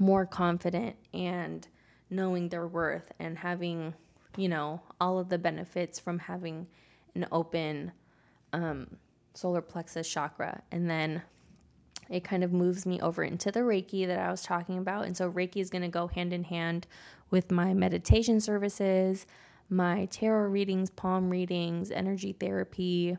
more 0.00 0.26
confident 0.26 0.96
and 1.14 1.68
knowing 2.10 2.48
their 2.48 2.66
worth 2.66 3.12
and 3.20 3.38
having, 3.38 3.94
you 4.36 4.48
know, 4.48 4.80
all 5.00 5.18
of 5.18 5.28
the 5.28 5.38
benefits 5.38 5.98
from 5.98 6.18
having 6.18 6.66
an 7.14 7.26
open 7.30 7.92
um, 8.52 8.96
solar 9.34 9.60
plexus 9.60 10.08
chakra. 10.08 10.62
And 10.70 10.88
then 10.88 11.22
it 12.08 12.24
kind 12.24 12.44
of 12.44 12.52
moves 12.52 12.84
me 12.86 13.00
over 13.00 13.22
into 13.22 13.50
the 13.50 13.60
Reiki 13.60 14.06
that 14.06 14.18
I 14.18 14.30
was 14.30 14.42
talking 14.42 14.78
about. 14.78 15.06
And 15.06 15.16
so 15.16 15.30
Reiki 15.30 15.60
is 15.60 15.70
going 15.70 15.82
to 15.82 15.88
go 15.88 16.06
hand 16.06 16.32
in 16.32 16.44
hand 16.44 16.86
with 17.30 17.50
my 17.50 17.72
meditation 17.72 18.40
services, 18.40 19.26
my 19.70 20.06
tarot 20.06 20.48
readings, 20.48 20.90
palm 20.90 21.30
readings, 21.30 21.90
energy 21.90 22.32
therapy, 22.32 23.16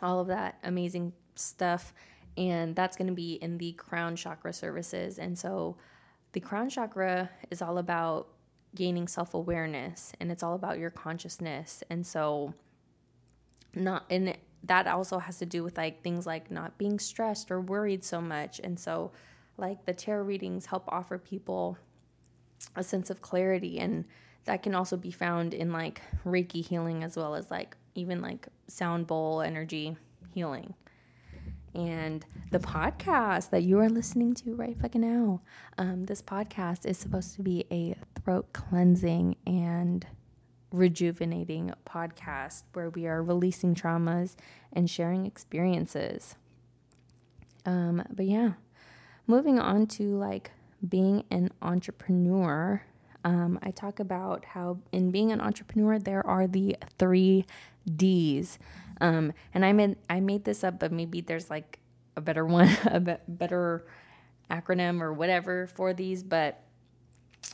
all 0.00 0.20
of 0.20 0.28
that 0.28 0.58
amazing 0.62 1.12
stuff. 1.34 1.92
And 2.36 2.76
that's 2.76 2.96
going 2.96 3.08
to 3.08 3.14
be 3.14 3.34
in 3.34 3.58
the 3.58 3.72
crown 3.72 4.14
chakra 4.14 4.52
services. 4.52 5.18
And 5.18 5.36
so 5.36 5.76
the 6.32 6.40
crown 6.40 6.68
chakra 6.68 7.30
is 7.50 7.62
all 7.62 7.78
about 7.78 8.28
gaining 8.76 9.08
self 9.08 9.34
awareness 9.34 10.12
and 10.20 10.30
it's 10.30 10.42
all 10.42 10.54
about 10.54 10.78
your 10.78 10.90
consciousness. 10.90 11.82
And 11.90 12.06
so, 12.06 12.54
not, 13.74 14.04
and 14.08 14.36
that 14.64 14.86
also 14.86 15.18
has 15.18 15.38
to 15.38 15.46
do 15.46 15.64
with 15.64 15.76
like 15.76 16.02
things 16.02 16.26
like 16.26 16.50
not 16.50 16.78
being 16.78 16.98
stressed 16.98 17.50
or 17.50 17.60
worried 17.60 18.04
so 18.04 18.20
much. 18.20 18.60
And 18.62 18.78
so, 18.78 19.10
like 19.56 19.84
the 19.84 19.94
tarot 19.94 20.24
readings 20.24 20.66
help 20.66 20.84
offer 20.88 21.18
people 21.18 21.78
a 22.74 22.82
sense 22.82 23.10
of 23.10 23.20
clarity 23.20 23.78
and 23.78 24.04
that 24.44 24.62
can 24.62 24.74
also 24.74 24.96
be 24.96 25.10
found 25.10 25.52
in 25.52 25.72
like 25.72 26.00
Reiki 26.24 26.64
healing 26.64 27.02
as 27.04 27.16
well 27.16 27.34
as 27.34 27.50
like 27.50 27.76
even 27.94 28.20
like 28.20 28.46
sound 28.68 29.06
bowl 29.06 29.42
energy 29.42 29.96
healing. 30.32 30.74
And 31.76 32.24
the 32.52 32.58
podcast 32.58 33.50
that 33.50 33.62
you 33.62 33.78
are 33.80 33.90
listening 33.90 34.32
to 34.36 34.54
right 34.54 34.74
fucking 34.80 35.02
now, 35.02 35.42
um, 35.76 36.06
this 36.06 36.22
podcast 36.22 36.86
is 36.86 36.96
supposed 36.96 37.34
to 37.34 37.42
be 37.42 37.66
a 37.70 37.94
throat 38.24 38.54
cleansing 38.54 39.36
and 39.46 40.06
rejuvenating 40.72 41.74
podcast 41.86 42.62
where 42.72 42.88
we 42.88 43.06
are 43.06 43.22
releasing 43.22 43.74
traumas 43.74 44.36
and 44.72 44.88
sharing 44.88 45.26
experiences. 45.26 46.36
Um, 47.66 48.02
but 48.10 48.24
yeah, 48.24 48.52
moving 49.26 49.58
on 49.58 49.86
to 49.88 50.16
like 50.16 50.52
being 50.88 51.24
an 51.30 51.50
entrepreneur 51.60 52.82
um, 53.26 53.58
I 53.60 53.72
talk 53.72 53.98
about 53.98 54.44
how 54.44 54.78
in 54.92 55.10
being 55.10 55.32
an 55.32 55.40
entrepreneur, 55.40 55.98
there 55.98 56.24
are 56.24 56.46
the 56.46 56.76
three 56.96 57.44
D's. 57.96 58.56
Um, 59.00 59.32
and 59.52 59.64
I 59.64 59.72
made 59.72 59.96
I 60.08 60.20
made 60.20 60.44
this 60.44 60.62
up, 60.62 60.78
but 60.78 60.92
maybe 60.92 61.20
there's 61.22 61.50
like 61.50 61.80
a 62.16 62.20
better 62.20 62.46
one, 62.46 62.70
a 62.84 63.00
be- 63.00 63.16
better 63.26 63.84
acronym 64.48 65.00
or 65.02 65.12
whatever 65.12 65.66
for 65.66 65.92
these. 65.92 66.22
But 66.22 66.62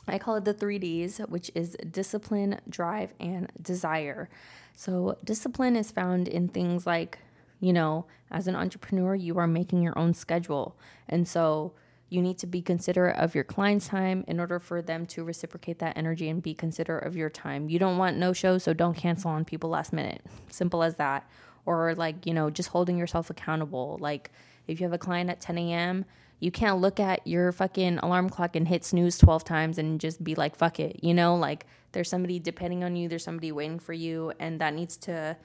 I 0.07 0.19
call 0.19 0.35
it 0.35 0.45
the 0.45 0.53
three 0.53 0.77
D's, 0.77 1.17
which 1.17 1.49
is 1.55 1.75
discipline, 1.89 2.61
drive, 2.69 3.15
and 3.19 3.51
desire. 3.59 4.29
So 4.75 5.17
discipline 5.23 5.75
is 5.75 5.89
found 5.89 6.27
in 6.27 6.49
things 6.49 6.85
like, 6.85 7.17
you 7.59 7.73
know, 7.73 8.05
as 8.29 8.47
an 8.47 8.55
entrepreneur, 8.55 9.15
you 9.15 9.39
are 9.39 9.47
making 9.47 9.81
your 9.81 9.97
own 9.97 10.13
schedule, 10.13 10.77
and 11.09 11.27
so 11.27 11.73
you 12.13 12.21
need 12.21 12.37
to 12.37 12.47
be 12.47 12.61
considerate 12.61 13.17
of 13.17 13.33
your 13.33 13.43
client's 13.43 13.87
time 13.87 14.23
in 14.27 14.39
order 14.39 14.59
for 14.59 14.83
them 14.83 15.05
to 15.07 15.23
reciprocate 15.23 15.79
that 15.79 15.97
energy 15.97 16.29
and 16.29 16.43
be 16.43 16.53
considerate 16.53 17.07
of 17.07 17.15
your 17.15 17.29
time. 17.29 17.69
You 17.69 17.79
don't 17.79 17.97
want 17.97 18.17
no 18.17 18.33
shows, 18.33 18.63
so 18.63 18.73
don't 18.73 18.93
cancel 18.93 19.31
on 19.31 19.45
people 19.45 19.71
last 19.71 19.91
minute. 19.91 20.21
Simple 20.49 20.83
as 20.83 20.95
that. 20.97 21.27
Or 21.65 21.95
like, 21.95 22.27
you 22.27 22.33
know, 22.33 22.51
just 22.51 22.69
holding 22.69 22.97
yourself 22.97 23.31
accountable. 23.31 23.97
Like 23.99 24.29
if 24.67 24.79
you 24.79 24.85
have 24.85 24.93
a 24.93 24.99
client 24.99 25.31
at 25.31 25.41
10 25.41 25.57
a.m., 25.57 26.05
you 26.39 26.51
can't 26.51 26.79
look 26.79 26.99
at 26.99 27.25
your 27.25 27.51
fucking 27.51 27.97
alarm 27.99 28.29
clock 28.29 28.55
and 28.55 28.67
hit 28.67 28.83
snooze 28.85 29.17
12 29.17 29.43
times 29.43 29.77
and 29.79 29.99
just 29.99 30.23
be 30.23 30.35
like, 30.35 30.55
fuck 30.55 30.79
it. 30.79 30.99
You 31.01 31.15
know, 31.15 31.35
like 31.35 31.65
there's 31.93 32.09
somebody 32.09 32.37
depending 32.37 32.83
on 32.83 32.95
you, 32.95 33.09
there's 33.09 33.23
somebody 33.23 33.51
waiting 33.51 33.79
for 33.79 33.93
you, 33.93 34.33
and 34.39 34.61
that 34.61 34.73
needs 34.73 34.97
to 34.97 35.37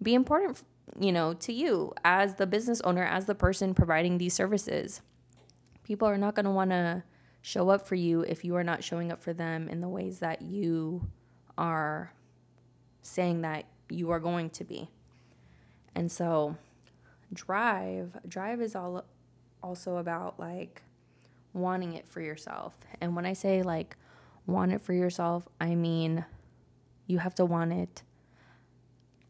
be 0.00 0.14
important, 0.14 0.62
you 0.98 1.10
know, 1.10 1.34
to 1.34 1.52
you 1.52 1.92
as 2.04 2.36
the 2.36 2.46
business 2.46 2.80
owner, 2.82 3.02
as 3.02 3.26
the 3.26 3.34
person 3.34 3.74
providing 3.74 4.18
these 4.18 4.34
services 4.34 5.02
people 5.86 6.08
are 6.08 6.18
not 6.18 6.34
going 6.34 6.44
to 6.44 6.50
want 6.50 6.70
to 6.70 7.00
show 7.42 7.70
up 7.70 7.86
for 7.86 7.94
you 7.94 8.22
if 8.22 8.44
you 8.44 8.56
are 8.56 8.64
not 8.64 8.82
showing 8.82 9.12
up 9.12 9.22
for 9.22 9.32
them 9.32 9.68
in 9.68 9.80
the 9.80 9.88
ways 9.88 10.18
that 10.18 10.42
you 10.42 11.00
are 11.56 12.12
saying 13.02 13.42
that 13.42 13.64
you 13.88 14.10
are 14.10 14.18
going 14.18 14.50
to 14.50 14.64
be. 14.64 14.90
And 15.94 16.10
so 16.10 16.56
drive, 17.32 18.18
drive 18.26 18.60
is 18.60 18.74
all 18.74 19.04
also 19.62 19.98
about 19.98 20.40
like 20.40 20.82
wanting 21.52 21.92
it 21.92 22.08
for 22.08 22.20
yourself. 22.20 22.74
And 23.00 23.14
when 23.14 23.24
I 23.24 23.32
say 23.32 23.62
like 23.62 23.96
want 24.44 24.72
it 24.72 24.80
for 24.80 24.92
yourself, 24.92 25.46
I 25.60 25.76
mean 25.76 26.24
you 27.06 27.18
have 27.18 27.36
to 27.36 27.44
want 27.44 27.72
it 27.72 28.02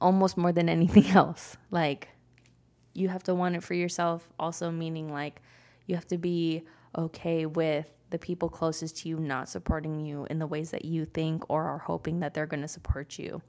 almost 0.01 0.39
more 0.39 0.53
than 0.53 0.71
anything 0.71 1.07
else. 1.15 1.59
Like 1.71 2.09
you 2.95 3.11
have 3.11 3.25
to 3.25 3.35
want 3.35 3.57
it 3.57 3.63
for 3.63 3.75
yourself 3.75 4.27
also 4.39 4.71
meaning 4.71 5.13
like 5.13 5.43
you 5.87 5.95
have 5.95 6.07
to 6.09 6.19
be 6.19 6.65
okay 6.97 7.47
with 7.47 7.91
the 8.11 8.19
people 8.19 8.49
closest 8.49 8.99
to 8.99 9.09
you 9.09 9.19
not 9.19 9.49
supporting 9.49 10.01
you 10.01 10.27
in 10.31 10.39
the 10.39 10.47
ways 10.47 10.71
that 10.71 10.85
you 10.85 11.05
think 11.05 11.45
or 11.49 11.65
are 11.65 11.79
hoping 11.79 12.21
that 12.21 12.35
they're 12.35 12.47
going 12.47 12.63
to 12.63 12.69
support 12.69 13.19
you. 13.19 13.43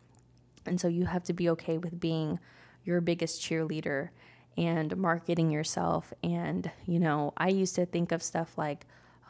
And 0.65 0.79
so 0.79 0.87
you 0.87 1.05
have 1.05 1.23
to 1.23 1.33
be 1.33 1.49
okay 1.49 1.77
with 1.77 1.99
being 1.99 2.39
your 2.83 3.01
biggest 3.01 3.41
cheerleader 3.41 4.09
and 4.57 4.97
marketing 4.97 5.51
yourself. 5.51 6.11
And, 6.23 6.69
you 6.85 6.99
know, 6.99 7.33
I 7.37 7.49
used 7.49 7.75
to 7.75 7.85
think 7.85 8.11
of 8.11 8.23
stuff 8.23 8.57
like, 8.57 8.85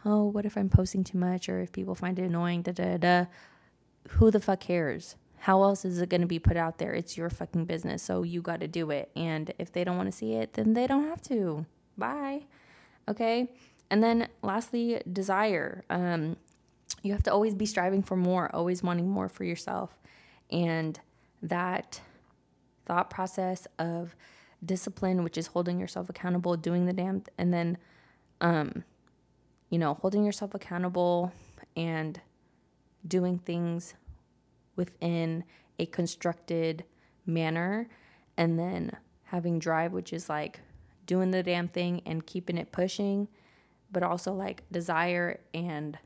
oh, 0.05 0.25
what 0.25 0.45
if 0.45 0.57
I'm 0.57 0.69
posting 0.69 1.03
too 1.03 1.17
much 1.17 1.49
or 1.49 1.59
if 1.59 1.71
people 1.71 1.95
find 1.95 2.17
it 2.17 2.23
annoying, 2.23 2.61
da 2.61 2.71
da 2.71 2.97
da. 2.97 3.25
Who 4.11 4.31
the 4.31 4.39
fuck 4.39 4.61
cares? 4.61 5.15
How 5.39 5.61
else 5.63 5.85
is 5.85 6.01
it 6.01 6.09
going 6.09 6.21
to 6.21 6.27
be 6.27 6.39
put 6.39 6.57
out 6.57 6.77
there? 6.77 6.93
It's 6.93 7.17
your 7.17 7.29
fucking 7.29 7.65
business. 7.65 8.01
So 8.01 8.23
you 8.23 8.41
got 8.41 8.61
to 8.61 8.67
do 8.67 8.89
it. 8.89 9.11
And 9.15 9.53
if 9.59 9.71
they 9.71 9.83
don't 9.83 9.97
want 9.97 10.09
to 10.09 10.17
see 10.17 10.33
it, 10.33 10.53
then 10.53 10.73
they 10.73 10.87
don't 10.87 11.07
have 11.09 11.21
to. 11.23 11.65
Bye. 11.97 12.45
Okay. 13.07 13.49
And 13.89 14.03
then 14.03 14.27
lastly, 14.41 15.01
desire. 15.11 15.83
Um, 15.89 16.35
you 17.03 17.13
have 17.13 17.23
to 17.23 17.31
always 17.31 17.53
be 17.53 17.65
striving 17.65 18.03
for 18.03 18.15
more, 18.15 18.53
always 18.53 18.83
wanting 18.83 19.09
more 19.09 19.29
for 19.29 19.43
yourself. 19.43 19.97
And 20.51 20.99
that 21.41 22.01
thought 22.85 23.09
process 23.09 23.67
of 23.79 24.15
discipline, 24.65 25.23
which 25.23 25.37
is 25.37 25.47
holding 25.47 25.79
yourself 25.79 26.09
accountable, 26.09 26.57
doing 26.57 26.85
the 26.85 26.93
damn, 26.93 27.23
and 27.37 27.53
then, 27.53 27.77
um, 28.41 28.83
you 29.69 29.77
know, 29.77 29.93
holding 29.95 30.25
yourself 30.25 30.53
accountable 30.53 31.31
and 31.75 32.19
doing 33.07 33.37
things 33.39 33.93
within 34.75 35.43
a 35.79 35.85
constructed 35.85 36.83
manner, 37.25 37.87
and 38.37 38.57
then 38.57 38.91
having 39.25 39.59
drive, 39.59 39.91
which 39.91 40.13
is 40.13 40.29
like 40.29 40.61
doing 41.07 41.31
the 41.31 41.41
damn 41.41 41.67
thing 41.67 42.01
and 42.05 42.25
keeping 42.25 42.57
it 42.57 42.71
pushing, 42.71 43.27
but 43.91 44.03
also 44.03 44.33
like 44.33 44.63
desire 44.71 45.39
and 45.53 45.97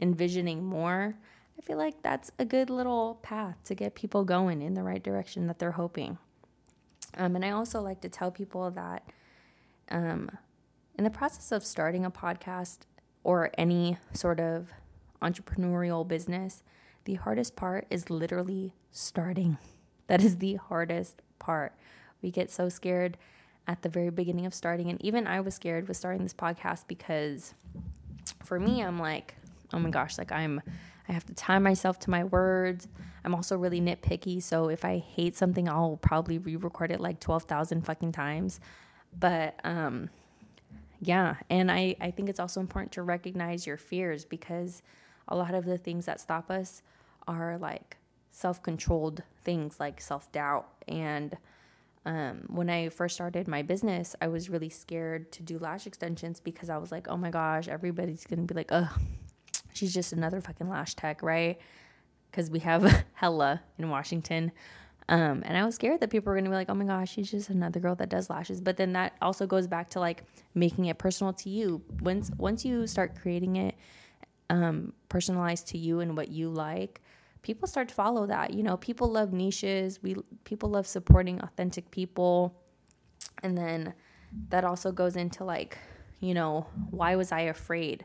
envisioning 0.00 0.64
more. 0.64 1.14
I 1.58 1.60
feel 1.62 1.76
like 1.76 2.02
that's 2.02 2.30
a 2.38 2.44
good 2.44 2.70
little 2.70 3.18
path 3.22 3.56
to 3.64 3.74
get 3.74 3.94
people 3.94 4.24
going 4.24 4.62
in 4.62 4.74
the 4.74 4.82
right 4.82 5.02
direction 5.02 5.46
that 5.48 5.58
they're 5.58 5.72
hoping. 5.72 6.16
Um, 7.16 7.34
and 7.34 7.44
I 7.44 7.50
also 7.50 7.82
like 7.82 8.00
to 8.02 8.08
tell 8.08 8.30
people 8.30 8.70
that 8.70 9.02
um, 9.90 10.30
in 10.96 11.04
the 11.04 11.10
process 11.10 11.52
of 11.52 11.64
starting 11.64 12.04
a 12.04 12.10
podcast 12.10 12.78
or 13.24 13.50
any 13.58 13.98
sort 14.12 14.38
of 14.38 14.68
entrepreneurial 15.20 16.06
business, 16.06 16.62
the 17.04 17.14
hardest 17.14 17.56
part 17.56 17.86
is 17.90 18.08
literally 18.08 18.74
starting. 18.90 19.58
That 20.06 20.24
is 20.24 20.38
the 20.38 20.54
hardest 20.54 21.20
part. 21.38 21.74
We 22.22 22.30
get 22.30 22.50
so 22.50 22.70
scared 22.70 23.18
at 23.68 23.82
the 23.82 23.88
very 23.88 24.10
beginning 24.10 24.46
of 24.46 24.54
starting. 24.54 24.88
And 24.88 25.00
even 25.04 25.26
I 25.26 25.40
was 25.40 25.54
scared 25.54 25.86
with 25.86 25.96
starting 25.96 26.22
this 26.22 26.34
podcast 26.34 26.84
because 26.88 27.54
for 28.42 28.58
me, 28.58 28.82
I'm 28.82 28.98
like, 28.98 29.36
oh 29.74 29.78
my 29.78 29.90
gosh, 29.90 30.16
like 30.16 30.32
I'm, 30.32 30.62
I 31.08 31.12
have 31.12 31.26
to 31.26 31.34
tie 31.34 31.58
myself 31.58 31.98
to 32.00 32.10
my 32.10 32.24
words. 32.24 32.88
I'm 33.24 33.34
also 33.34 33.58
really 33.58 33.80
nitpicky. 33.80 34.42
So 34.42 34.70
if 34.70 34.86
I 34.86 34.98
hate 34.98 35.36
something, 35.36 35.68
I'll 35.68 35.98
probably 36.00 36.38
re 36.38 36.56
record 36.56 36.90
it 36.90 37.00
like 37.00 37.20
12,000 37.20 37.84
fucking 37.84 38.12
times. 38.12 38.58
But, 39.18 39.60
um, 39.64 40.08
yeah. 41.00 41.36
And 41.50 41.70
I, 41.70 41.94
I 42.00 42.10
think 42.10 42.30
it's 42.30 42.40
also 42.40 42.60
important 42.60 42.92
to 42.92 43.02
recognize 43.02 43.66
your 43.66 43.76
fears 43.76 44.24
because 44.24 44.82
a 45.28 45.36
lot 45.36 45.54
of 45.54 45.66
the 45.66 45.76
things 45.78 46.06
that 46.06 46.20
stop 46.20 46.50
us 46.50 46.82
are 47.26 47.58
like 47.58 47.98
self 48.30 48.62
controlled 48.62 49.22
things 49.42 49.78
like 49.78 50.00
self 50.00 50.32
doubt 50.32 50.66
and, 50.88 51.36
um, 52.08 52.44
when 52.46 52.70
I 52.70 52.88
first 52.88 53.14
started 53.14 53.46
my 53.46 53.60
business, 53.60 54.16
I 54.22 54.28
was 54.28 54.48
really 54.48 54.70
scared 54.70 55.30
to 55.32 55.42
do 55.42 55.58
lash 55.58 55.86
extensions 55.86 56.40
because 56.40 56.70
I 56.70 56.78
was 56.78 56.90
like, 56.90 57.06
oh 57.06 57.18
my 57.18 57.28
gosh, 57.28 57.68
everybody's 57.68 58.24
gonna 58.24 58.44
be 58.44 58.54
like, 58.54 58.70
oh, 58.72 58.88
she's 59.74 59.92
just 59.92 60.14
another 60.14 60.40
fucking 60.40 60.70
lash 60.70 60.94
tech, 60.94 61.22
right? 61.22 61.58
Because 62.30 62.50
we 62.50 62.60
have 62.60 63.04
hella 63.12 63.60
in 63.76 63.90
Washington. 63.90 64.52
Um, 65.10 65.42
and 65.44 65.54
I 65.58 65.66
was 65.66 65.74
scared 65.74 66.00
that 66.00 66.08
people 66.08 66.30
were 66.30 66.38
gonna 66.38 66.48
be 66.48 66.56
like, 66.56 66.70
oh 66.70 66.74
my 66.74 66.86
gosh, 66.86 67.12
she's 67.12 67.30
just 67.30 67.50
another 67.50 67.78
girl 67.78 67.94
that 67.96 68.08
does 68.08 68.30
lashes. 68.30 68.62
But 68.62 68.78
then 68.78 68.94
that 68.94 69.12
also 69.20 69.46
goes 69.46 69.66
back 69.66 69.90
to 69.90 70.00
like 70.00 70.24
making 70.54 70.86
it 70.86 70.96
personal 70.96 71.34
to 71.34 71.50
you. 71.50 71.82
Once 72.00 72.30
once 72.38 72.64
you 72.64 72.86
start 72.86 73.20
creating 73.20 73.56
it 73.56 73.74
um, 74.48 74.94
personalized 75.10 75.66
to 75.68 75.78
you 75.78 76.00
and 76.00 76.16
what 76.16 76.28
you 76.28 76.48
like, 76.48 77.02
people 77.42 77.68
start 77.68 77.88
to 77.88 77.94
follow 77.94 78.26
that. 78.26 78.54
You 78.54 78.62
know, 78.62 78.76
people 78.76 79.08
love 79.08 79.32
niches. 79.32 80.02
We 80.02 80.16
people 80.44 80.70
love 80.70 80.86
supporting 80.86 81.40
authentic 81.40 81.90
people, 81.90 82.54
and 83.42 83.56
then 83.56 83.94
that 84.50 84.64
also 84.64 84.92
goes 84.92 85.16
into 85.16 85.44
like, 85.44 85.78
you 86.20 86.34
know, 86.34 86.66
why 86.90 87.16
was 87.16 87.32
I 87.32 87.40
afraid? 87.42 88.04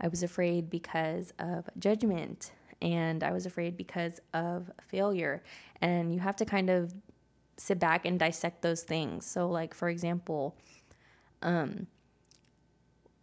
I 0.00 0.08
was 0.08 0.22
afraid 0.22 0.70
because 0.70 1.32
of 1.38 1.68
judgment, 1.78 2.52
and 2.80 3.22
I 3.22 3.32
was 3.32 3.46
afraid 3.46 3.76
because 3.76 4.20
of 4.32 4.70
failure. 4.80 5.42
And 5.80 6.12
you 6.12 6.20
have 6.20 6.36
to 6.36 6.44
kind 6.44 6.70
of 6.70 6.94
sit 7.56 7.78
back 7.78 8.06
and 8.06 8.18
dissect 8.18 8.62
those 8.62 8.82
things. 8.82 9.26
So, 9.26 9.48
like 9.48 9.74
for 9.74 9.88
example, 9.88 10.56
um, 11.42 11.86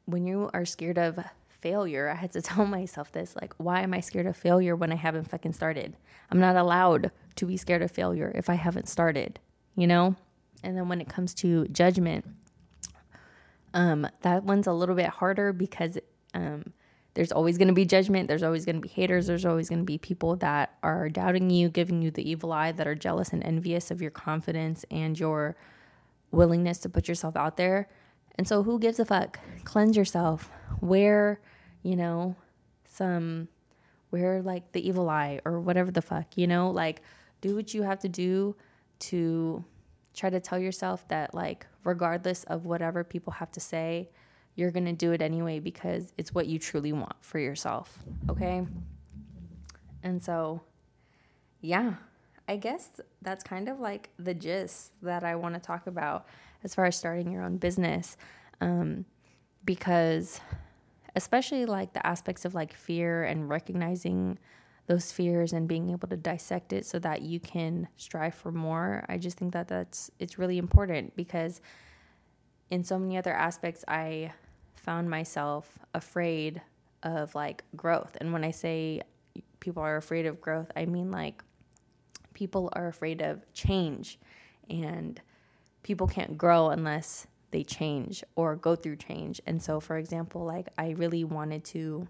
when 0.06 0.26
you 0.28 0.50
are 0.54 0.66
scared 0.66 0.98
of 0.98 1.20
failure, 1.66 2.10
I 2.10 2.14
had 2.14 2.32
to 2.34 2.42
tell 2.50 2.68
myself 2.68 3.12
this 3.12 3.36
like, 3.42 3.56
why 3.58 3.82
am 3.82 3.92
I 3.96 4.00
scared 4.00 4.28
of 4.28 4.38
failure 4.38 4.76
when 4.76 4.92
I 4.92 4.96
haven't 4.96 5.32
fucking 5.32 5.54
started? 5.54 5.98
I'm 6.30 6.40
not 6.40 6.56
allowed 6.56 7.10
to 7.38 7.46
be 7.48 7.58
scared 7.58 7.82
of 7.82 7.90
failure 7.90 8.32
if 8.36 8.52
I 8.52 8.54
haven't 8.54 8.88
started, 8.88 9.40
you 9.76 9.88
know? 9.88 10.16
And 10.64 10.78
then 10.78 10.90
when 10.90 11.02
it 11.02 11.10
comes 11.10 11.34
to 11.36 11.68
judgment, 11.70 12.24
um, 13.74 14.08
that 14.22 14.44
one's 14.44 14.68
a 14.68 14.74
little 14.74 14.94
bit 14.94 15.08
harder 15.08 15.54
because 15.54 15.98
um, 16.36 16.72
there's 17.16 17.32
always 17.32 17.58
going 17.58 17.70
to 17.70 17.74
be 17.74 17.86
judgment. 17.86 18.28
There's 18.28 18.44
always 18.44 18.64
going 18.64 18.76
to 18.76 18.82
be 18.82 18.90
haters. 18.90 19.26
There's 19.26 19.46
always 19.46 19.68
going 19.68 19.80
to 19.80 19.86
be 19.86 19.98
people 19.98 20.36
that 20.38 20.78
are 20.84 21.10
doubting 21.10 21.50
you, 21.50 21.70
giving 21.70 22.04
you 22.04 22.12
the 22.12 22.30
evil 22.30 22.54
eye, 22.54 22.74
that 22.74 22.86
are 22.86 22.96
jealous 22.96 23.34
and 23.34 23.44
envious 23.44 23.90
of 23.90 24.04
your 24.04 24.12
confidence 24.12 24.86
and 24.92 25.20
your 25.20 25.56
willingness 26.30 26.78
to 26.80 26.90
put 26.90 27.08
yourself 27.08 27.36
out 27.36 27.58
there. 27.58 27.90
And 28.38 28.48
so, 28.48 28.62
who 28.62 28.78
gives 28.80 29.00
a 29.00 29.06
fuck? 29.06 29.40
Cleanse 29.64 29.98
yourself. 29.98 30.50
Wear 30.80 31.40
you 31.86 31.96
know, 31.96 32.36
some 32.90 33.48
wear 34.10 34.42
like 34.42 34.72
the 34.72 34.86
evil 34.86 35.08
eye 35.08 35.40
or 35.46 35.60
whatever 35.60 35.92
the 35.92 36.02
fuck, 36.02 36.36
you 36.36 36.48
know, 36.48 36.72
like 36.72 37.04
do 37.42 37.56
what 37.56 37.76
you 37.76 37.84
have 37.84 38.00
to 38.00 38.10
do 38.10 38.56
to 38.98 39.64
try 40.16 40.32
to 40.32 40.40
tell 40.40 40.58
yourself 40.58 41.08
that 41.10 41.36
like 41.36 41.68
regardless 41.84 42.44
of 42.46 42.66
whatever 42.66 43.04
people 43.04 43.32
have 43.32 43.52
to 43.52 43.60
say, 43.60 44.10
you're 44.56 44.72
going 44.72 44.86
to 44.86 44.94
do 44.94 45.12
it 45.12 45.22
anyway 45.22 45.60
because 45.60 46.12
it's 46.18 46.34
what 46.34 46.48
you 46.48 46.58
truly 46.58 46.92
want 46.92 47.14
for 47.22 47.38
yourself, 47.38 48.00
okay? 48.32 48.66
And 50.02 50.24
so 50.24 50.62
yeah, 51.62 51.96
I 52.48 52.58
guess 52.58 53.00
that's 53.22 53.44
kind 53.44 53.70
of 53.70 53.80
like 53.80 54.10
the 54.18 54.34
gist 54.34 54.94
that 55.04 55.24
I 55.24 55.36
want 55.36 55.54
to 55.54 55.60
talk 55.60 55.86
about 55.86 56.26
as 56.64 56.74
far 56.74 56.86
as 56.86 56.96
starting 56.96 57.32
your 57.32 57.44
own 57.44 57.58
business. 57.58 58.18
Um, 58.60 59.06
because 59.66 60.40
especially 61.16 61.66
like 61.66 61.94
the 61.94 62.06
aspects 62.06 62.46
of 62.46 62.54
like 62.54 62.74
fear 62.74 63.24
and 63.24 63.50
recognizing 63.50 64.38
those 64.88 65.12
fears 65.12 65.54
and 65.54 65.68
being 65.68 65.90
able 65.90 66.08
to 66.08 66.18
dissect 66.18 66.72
it 66.72 66.86
so 66.86 67.00
that 67.00 67.22
you 67.22 67.40
can 67.40 67.88
strive 67.98 68.36
for 68.36 68.52
more. 68.52 69.04
I 69.10 69.18
just 69.18 69.38
think 69.38 69.54
that 69.54 69.68
that's 69.68 70.12
it's 70.20 70.38
really 70.38 70.58
important 70.58 71.16
because 71.16 71.62
in 72.70 72.84
so 72.84 73.00
many 73.00 73.18
other 73.18 73.34
aspects 73.34 73.84
I 73.88 74.32
found 74.76 75.10
myself 75.10 75.80
afraid 75.94 76.62
of 77.04 77.34
like 77.34 77.64
growth. 77.76 78.16
And 78.20 78.32
when 78.32 78.44
I 78.44 78.52
say 78.52 79.02
people 79.60 79.82
are 79.82 79.98
afraid 79.98 80.26
of 80.26 80.40
growth, 80.42 80.72
I 80.76 80.86
mean 80.86 81.12
like 81.12 81.44
people 82.34 82.70
are 82.74 82.88
afraid 82.88 83.22
of 83.22 83.42
change 83.54 84.20
and 84.70 85.20
people 85.82 86.08
can't 86.08 86.38
grow 86.38 86.70
unless 86.70 87.26
they 87.52 87.64
change 87.64 88.24
or 88.36 88.56
go 88.56 88.76
through 88.76 88.98
change. 88.98 89.42
And 89.46 89.62
so, 89.62 89.80
for 89.80 89.98
example, 89.98 90.44
like 90.46 90.68
I 90.78 90.92
really 90.92 91.24
wanted 91.24 91.64
to 91.66 92.08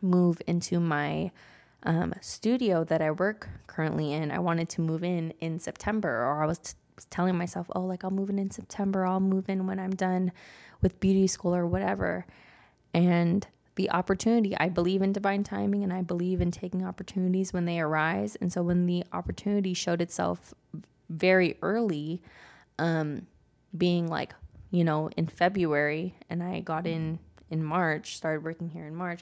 move 0.00 0.40
into 0.46 0.80
my 0.80 1.30
um, 1.84 2.14
studio 2.20 2.84
that 2.84 3.02
I 3.02 3.10
work 3.10 3.48
currently 3.66 4.12
in. 4.12 4.30
I 4.30 4.38
wanted 4.38 4.68
to 4.70 4.80
move 4.80 5.04
in 5.04 5.32
in 5.40 5.58
September, 5.58 6.08
or 6.08 6.42
I 6.42 6.46
was 6.46 6.58
t- 6.58 6.72
telling 7.10 7.36
myself, 7.36 7.66
oh, 7.74 7.82
like 7.82 8.04
I'll 8.04 8.10
move 8.10 8.30
in 8.30 8.38
in 8.38 8.50
September, 8.50 9.04
I'll 9.04 9.20
move 9.20 9.48
in 9.48 9.66
when 9.66 9.78
I'm 9.78 9.94
done 9.94 10.32
with 10.80 11.00
beauty 11.00 11.26
school 11.26 11.54
or 11.54 11.66
whatever. 11.66 12.26
And 12.92 13.46
the 13.76 13.90
opportunity, 13.90 14.56
I 14.56 14.68
believe 14.68 15.02
in 15.02 15.12
divine 15.12 15.42
timing 15.42 15.82
and 15.82 15.92
I 15.92 16.02
believe 16.02 16.40
in 16.40 16.50
taking 16.50 16.86
opportunities 16.86 17.52
when 17.52 17.64
they 17.64 17.80
arise. 17.80 18.36
And 18.36 18.52
so 18.52 18.62
when 18.62 18.86
the 18.86 19.04
opportunity 19.12 19.74
showed 19.74 20.00
itself 20.00 20.54
very 21.08 21.58
early, 21.60 22.22
um, 22.78 23.26
being 23.76 24.06
like 24.06 24.34
you 24.70 24.82
know, 24.82 25.08
in 25.16 25.28
February 25.28 26.16
and 26.28 26.42
I 26.42 26.58
got 26.58 26.84
in 26.84 27.20
in 27.48 27.62
March, 27.62 28.16
started 28.16 28.42
working 28.42 28.68
here 28.68 28.86
in 28.86 28.96
March, 28.96 29.20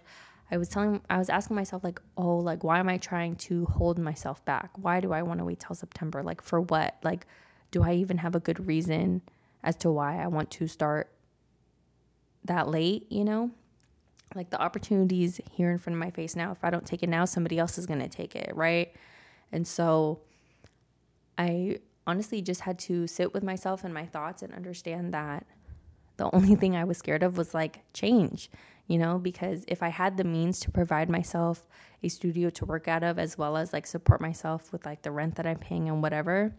I 0.51 0.57
was 0.57 0.69
telling 0.69 1.03
I 1.11 1.19
was 1.19 1.29
asking 1.29 1.57
myself 1.57 1.85
like, 1.85 2.01
"Oh, 2.17 2.37
like 2.37 2.65
why 2.65 2.79
am 2.79 2.88
I 2.88 2.97
trying 2.97 3.37
to 3.37 3.67
hold 3.67 3.99
myself 3.99 4.43
back? 4.47 4.71
Why 4.77 5.01
do 5.01 5.12
I 5.12 5.23
want 5.23 5.41
to 5.41 5.45
wait 5.45 5.61
till 5.61 5.75
September? 5.75 6.23
Like 6.23 6.41
for 6.43 6.61
what? 6.61 6.97
Like 7.03 7.27
do 7.71 7.83
I 7.83 7.95
even 7.95 8.19
have 8.19 8.35
a 8.35 8.41
good 8.41 8.67
reason 8.67 9.23
as 9.62 9.77
to 9.77 9.91
why 9.91 10.23
I 10.23 10.27
want 10.29 10.51
to 10.53 10.67
start 10.67 11.11
that 12.45 12.69
late, 12.69 13.11
you 13.11 13.25
know? 13.25 13.51
Like 14.35 14.51
the 14.51 14.61
opportunities 14.61 15.41
here 15.51 15.71
in 15.71 15.79
front 15.79 15.97
of 15.97 16.01
my 16.01 16.11
face 16.11 16.37
now. 16.37 16.53
If 16.53 16.65
I 16.65 16.71
don't 16.71 16.87
take 16.87 17.03
it 17.03 17.09
now, 17.09 17.25
somebody 17.25 17.59
else 17.59 17.79
is 17.79 17.87
going 17.87 18.01
to 18.01 18.09
take 18.09 18.35
it, 18.35 18.55
right? 18.55 18.95
And 19.53 19.67
so 19.67 20.21
I 21.37 21.79
honestly 22.07 22.43
just 22.43 22.62
had 22.62 22.79
to 22.81 23.07
sit 23.07 23.33
with 23.33 23.43
myself 23.43 23.85
and 23.85 23.95
my 23.95 24.07
thoughts 24.07 24.43
and 24.43 24.53
understand 24.53 25.15
that 25.15 25.47
the 26.17 26.31
only 26.35 26.55
thing 26.55 26.77
I 26.77 26.85
was 26.85 26.99
scared 26.99 27.23
of 27.23 27.37
was 27.37 27.55
like 27.55 27.81
change, 27.93 28.51
you 28.87 28.99
know, 28.99 29.19
because 29.19 29.65
if 29.69 29.83
I 29.83 29.88
had 29.88 30.17
the 30.17 30.25
means 30.25 30.61
to 30.61 30.71
provide 30.71 31.09
myself 31.09 31.67
a 32.03 32.09
studio 32.09 32.51
to 32.51 32.65
work 32.65 32.88
out 32.88 33.03
of 33.03 33.19
as 33.19 33.38
well 33.38 33.57
as 33.57 33.73
like 33.73 33.87
support 33.87 34.21
myself 34.21 34.73
with 34.73 34.85
like 34.85 35.03
the 35.03 35.11
rent 35.11 35.37
that 35.37 35.47
I'm 35.47 35.59
paying 35.59 35.88
and 35.88 36.03
whatever, 36.03 36.55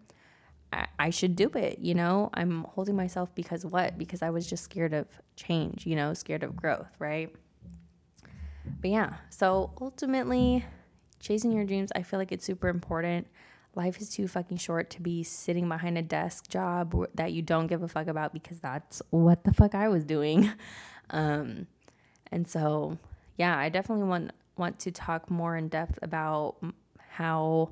I, 0.72 0.88
I 0.98 1.10
should 1.10 1.36
do 1.36 1.50
it, 1.50 1.80
you 1.80 1.94
know? 1.94 2.30
I'm 2.34 2.64
holding 2.64 2.96
myself 2.96 3.34
because 3.36 3.66
what? 3.66 3.98
Because 3.98 4.22
I 4.22 4.30
was 4.30 4.48
just 4.48 4.64
scared 4.64 4.94
of 4.94 5.08
change, 5.36 5.86
you 5.86 5.96
know, 5.96 6.14
scared 6.14 6.44
of 6.44 6.56
growth, 6.56 6.90
right? 7.00 7.34
But 8.82 8.90
yeah, 8.92 9.16
so 9.30 9.72
ultimately, 9.82 10.66
chasing 11.20 11.52
your 11.52 11.66
dreams, 11.66 11.92
I 11.96 12.04
feel 12.04 12.20
like 12.20 12.32
it's 12.32 12.46
super 12.46 12.70
important 12.70 13.28
life 13.76 14.00
is 14.00 14.10
too 14.10 14.28
fucking 14.28 14.58
short 14.58 14.90
to 14.92 15.02
be 15.02 15.24
sitting 15.24 15.68
behind 15.68 15.98
a 15.98 16.02
desk 16.02 16.48
job 16.48 16.96
that 17.16 17.32
you 17.32 17.42
don't 17.42 17.68
give 17.68 17.82
a 17.84 17.88
fuck 17.88 18.08
about 18.08 18.34
because 18.34 18.60
that's 18.60 19.02
what 19.10 19.44
the 19.44 19.54
fuck 19.54 19.76
I 19.76 19.88
was 19.88 20.04
doing. 20.04 20.52
Um, 21.10 21.68
and 22.32 22.48
so, 22.48 22.98
yeah, 23.38 23.56
I 23.58 23.70
definitely 23.70 24.06
want 24.06 24.32
want 24.58 24.80
to 24.80 24.92
talk 24.92 25.30
more 25.30 25.56
in 25.58 25.68
depth 25.68 26.00
about 26.02 26.56
how 26.98 27.72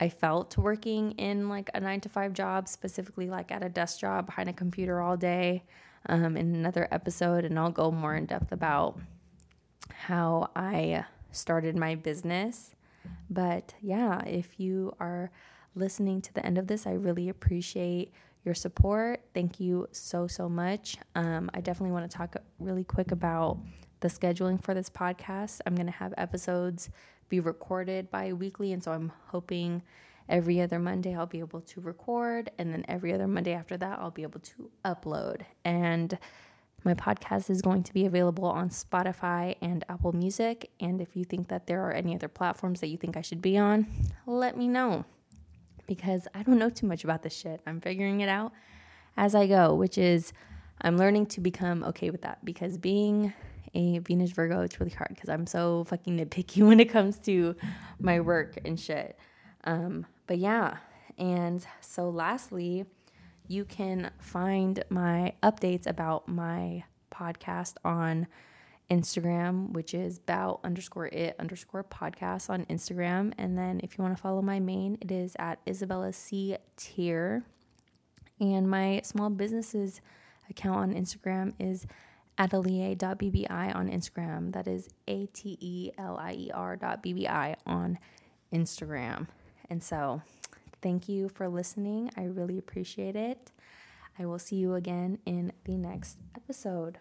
I 0.00 0.08
felt 0.08 0.56
working 0.56 1.12
in 1.12 1.48
like 1.48 1.70
a 1.74 1.80
nine 1.80 2.00
to 2.00 2.08
five 2.08 2.32
job, 2.32 2.66
specifically 2.66 3.28
like 3.28 3.52
at 3.52 3.62
a 3.62 3.68
desk 3.68 4.00
job 4.00 4.26
behind 4.26 4.48
a 4.48 4.52
computer 4.52 5.00
all 5.00 5.16
day, 5.16 5.62
um, 6.06 6.36
in 6.36 6.54
another 6.54 6.88
episode, 6.90 7.44
and 7.44 7.58
I'll 7.58 7.70
go 7.70 7.90
more 7.90 8.14
in 8.14 8.26
depth 8.26 8.50
about 8.50 8.98
how 9.90 10.50
I 10.56 11.04
started 11.30 11.76
my 11.76 11.94
business 11.94 12.74
but 13.30 13.74
yeah, 13.80 14.22
if 14.24 14.58
you 14.58 14.94
are 15.00 15.30
listening 15.74 16.20
to 16.22 16.34
the 16.34 16.44
end 16.44 16.58
of 16.58 16.66
this, 16.66 16.86
I 16.86 16.92
really 16.92 17.28
appreciate 17.28 18.12
your 18.44 18.54
support. 18.54 19.20
Thank 19.34 19.60
you 19.60 19.88
so, 19.92 20.26
so 20.26 20.48
much. 20.48 20.96
Um, 21.14 21.50
I 21.54 21.60
definitely 21.60 21.92
want 21.92 22.10
to 22.10 22.16
talk 22.16 22.36
really 22.58 22.84
quick 22.84 23.12
about 23.12 23.58
the 24.00 24.08
scheduling 24.08 24.62
for 24.62 24.74
this 24.74 24.88
podcast. 24.88 25.60
I'm 25.66 25.74
going 25.74 25.86
to 25.86 25.92
have 25.92 26.14
episodes 26.16 26.88
be 27.28 27.40
recorded 27.40 28.10
bi 28.10 28.32
weekly. 28.32 28.72
And 28.72 28.82
so 28.82 28.92
I'm 28.92 29.12
hoping 29.26 29.82
every 30.28 30.60
other 30.60 30.78
Monday 30.78 31.14
I'll 31.14 31.26
be 31.26 31.40
able 31.40 31.60
to 31.62 31.80
record. 31.80 32.50
And 32.58 32.72
then 32.72 32.84
every 32.88 33.12
other 33.12 33.26
Monday 33.26 33.52
after 33.52 33.76
that, 33.76 33.98
I'll 33.98 34.10
be 34.10 34.22
able 34.22 34.40
to 34.40 34.70
upload. 34.84 35.42
And 35.64 36.18
my 36.84 36.94
podcast 36.94 37.50
is 37.50 37.60
going 37.60 37.82
to 37.82 37.92
be 37.92 38.06
available 38.06 38.46
on 38.46 38.70
Spotify 38.70 39.56
and 39.60 39.84
Apple 39.88 40.12
Music. 40.12 40.70
And 40.80 41.00
if 41.00 41.16
you 41.16 41.24
think 41.24 41.48
that 41.48 41.66
there 41.66 41.82
are 41.84 41.92
any 41.92 42.14
other 42.14 42.28
platforms 42.28 42.80
that 42.80 42.88
you 42.88 42.96
think 42.96 43.16
I 43.16 43.22
should 43.22 43.42
be 43.42 43.58
on, 43.58 43.86
let 44.26 44.56
me 44.56 44.68
know 44.68 45.04
because 45.86 46.28
I 46.34 46.42
don't 46.42 46.58
know 46.58 46.70
too 46.70 46.86
much 46.86 47.04
about 47.04 47.22
this 47.22 47.34
shit. 47.34 47.60
I'm 47.66 47.80
figuring 47.80 48.20
it 48.20 48.28
out 48.28 48.52
as 49.16 49.34
I 49.34 49.46
go, 49.46 49.74
which 49.74 49.98
is 49.98 50.32
I'm 50.80 50.96
learning 50.96 51.26
to 51.26 51.40
become 51.40 51.82
okay 51.84 52.10
with 52.10 52.22
that 52.22 52.44
because 52.44 52.78
being 52.78 53.32
a 53.74 53.98
Venus 53.98 54.30
Virgo, 54.30 54.60
it's 54.62 54.78
really 54.80 54.92
hard 54.92 55.10
because 55.10 55.28
I'm 55.28 55.46
so 55.46 55.84
fucking 55.84 56.18
nitpicky 56.18 56.62
when 56.66 56.80
it 56.80 56.86
comes 56.90 57.18
to 57.20 57.56
my 58.00 58.20
work 58.20 58.58
and 58.64 58.78
shit. 58.78 59.18
Um, 59.64 60.06
but 60.26 60.38
yeah, 60.38 60.76
And 61.18 61.66
so, 61.80 62.08
lastly, 62.10 62.84
you 63.48 63.64
can 63.64 64.10
find 64.20 64.84
my 64.90 65.32
updates 65.42 65.86
about 65.86 66.28
my 66.28 66.84
podcast 67.10 67.74
on 67.84 68.26
Instagram, 68.90 69.72
which 69.72 69.92
is 69.94 70.18
bout 70.18 70.60
underscore 70.64 71.06
it 71.08 71.36
underscore 71.38 71.84
podcast 71.84 72.48
on 72.48 72.64
Instagram. 72.66 73.32
And 73.38 73.56
then 73.56 73.80
if 73.82 73.96
you 73.96 74.04
want 74.04 74.16
to 74.16 74.22
follow 74.22 74.42
my 74.42 74.60
main, 74.60 74.98
it 75.00 75.10
is 75.10 75.34
at 75.38 75.58
Isabella 75.66 76.12
C 76.12 76.56
Tier. 76.76 77.44
And 78.40 78.70
my 78.70 79.00
small 79.04 79.30
businesses 79.30 80.00
account 80.48 80.78
on 80.78 80.94
Instagram 80.94 81.54
is 81.58 81.86
atelier.bbi 82.38 83.74
on 83.74 83.88
Instagram. 83.88 84.52
That 84.52 84.68
is 84.68 84.88
A 85.08 85.26
T 85.26 85.58
E 85.60 85.90
L 85.98 86.16
I 86.16 86.32
E 86.32 86.50
R 86.54 86.76
dot 86.76 87.02
BBI 87.02 87.56
on 87.66 87.98
Instagram. 88.52 89.26
And 89.68 89.82
so 89.82 90.22
thank 90.82 91.08
you 91.08 91.28
for 91.28 91.48
listening. 91.48 92.10
I 92.16 92.24
really 92.24 92.58
appreciate 92.58 93.16
it. 93.16 93.50
I 94.18 94.26
will 94.26 94.38
see 94.38 94.56
you 94.56 94.74
again 94.74 95.18
in 95.26 95.52
the 95.64 95.76
next 95.76 96.18
episode. 96.34 96.98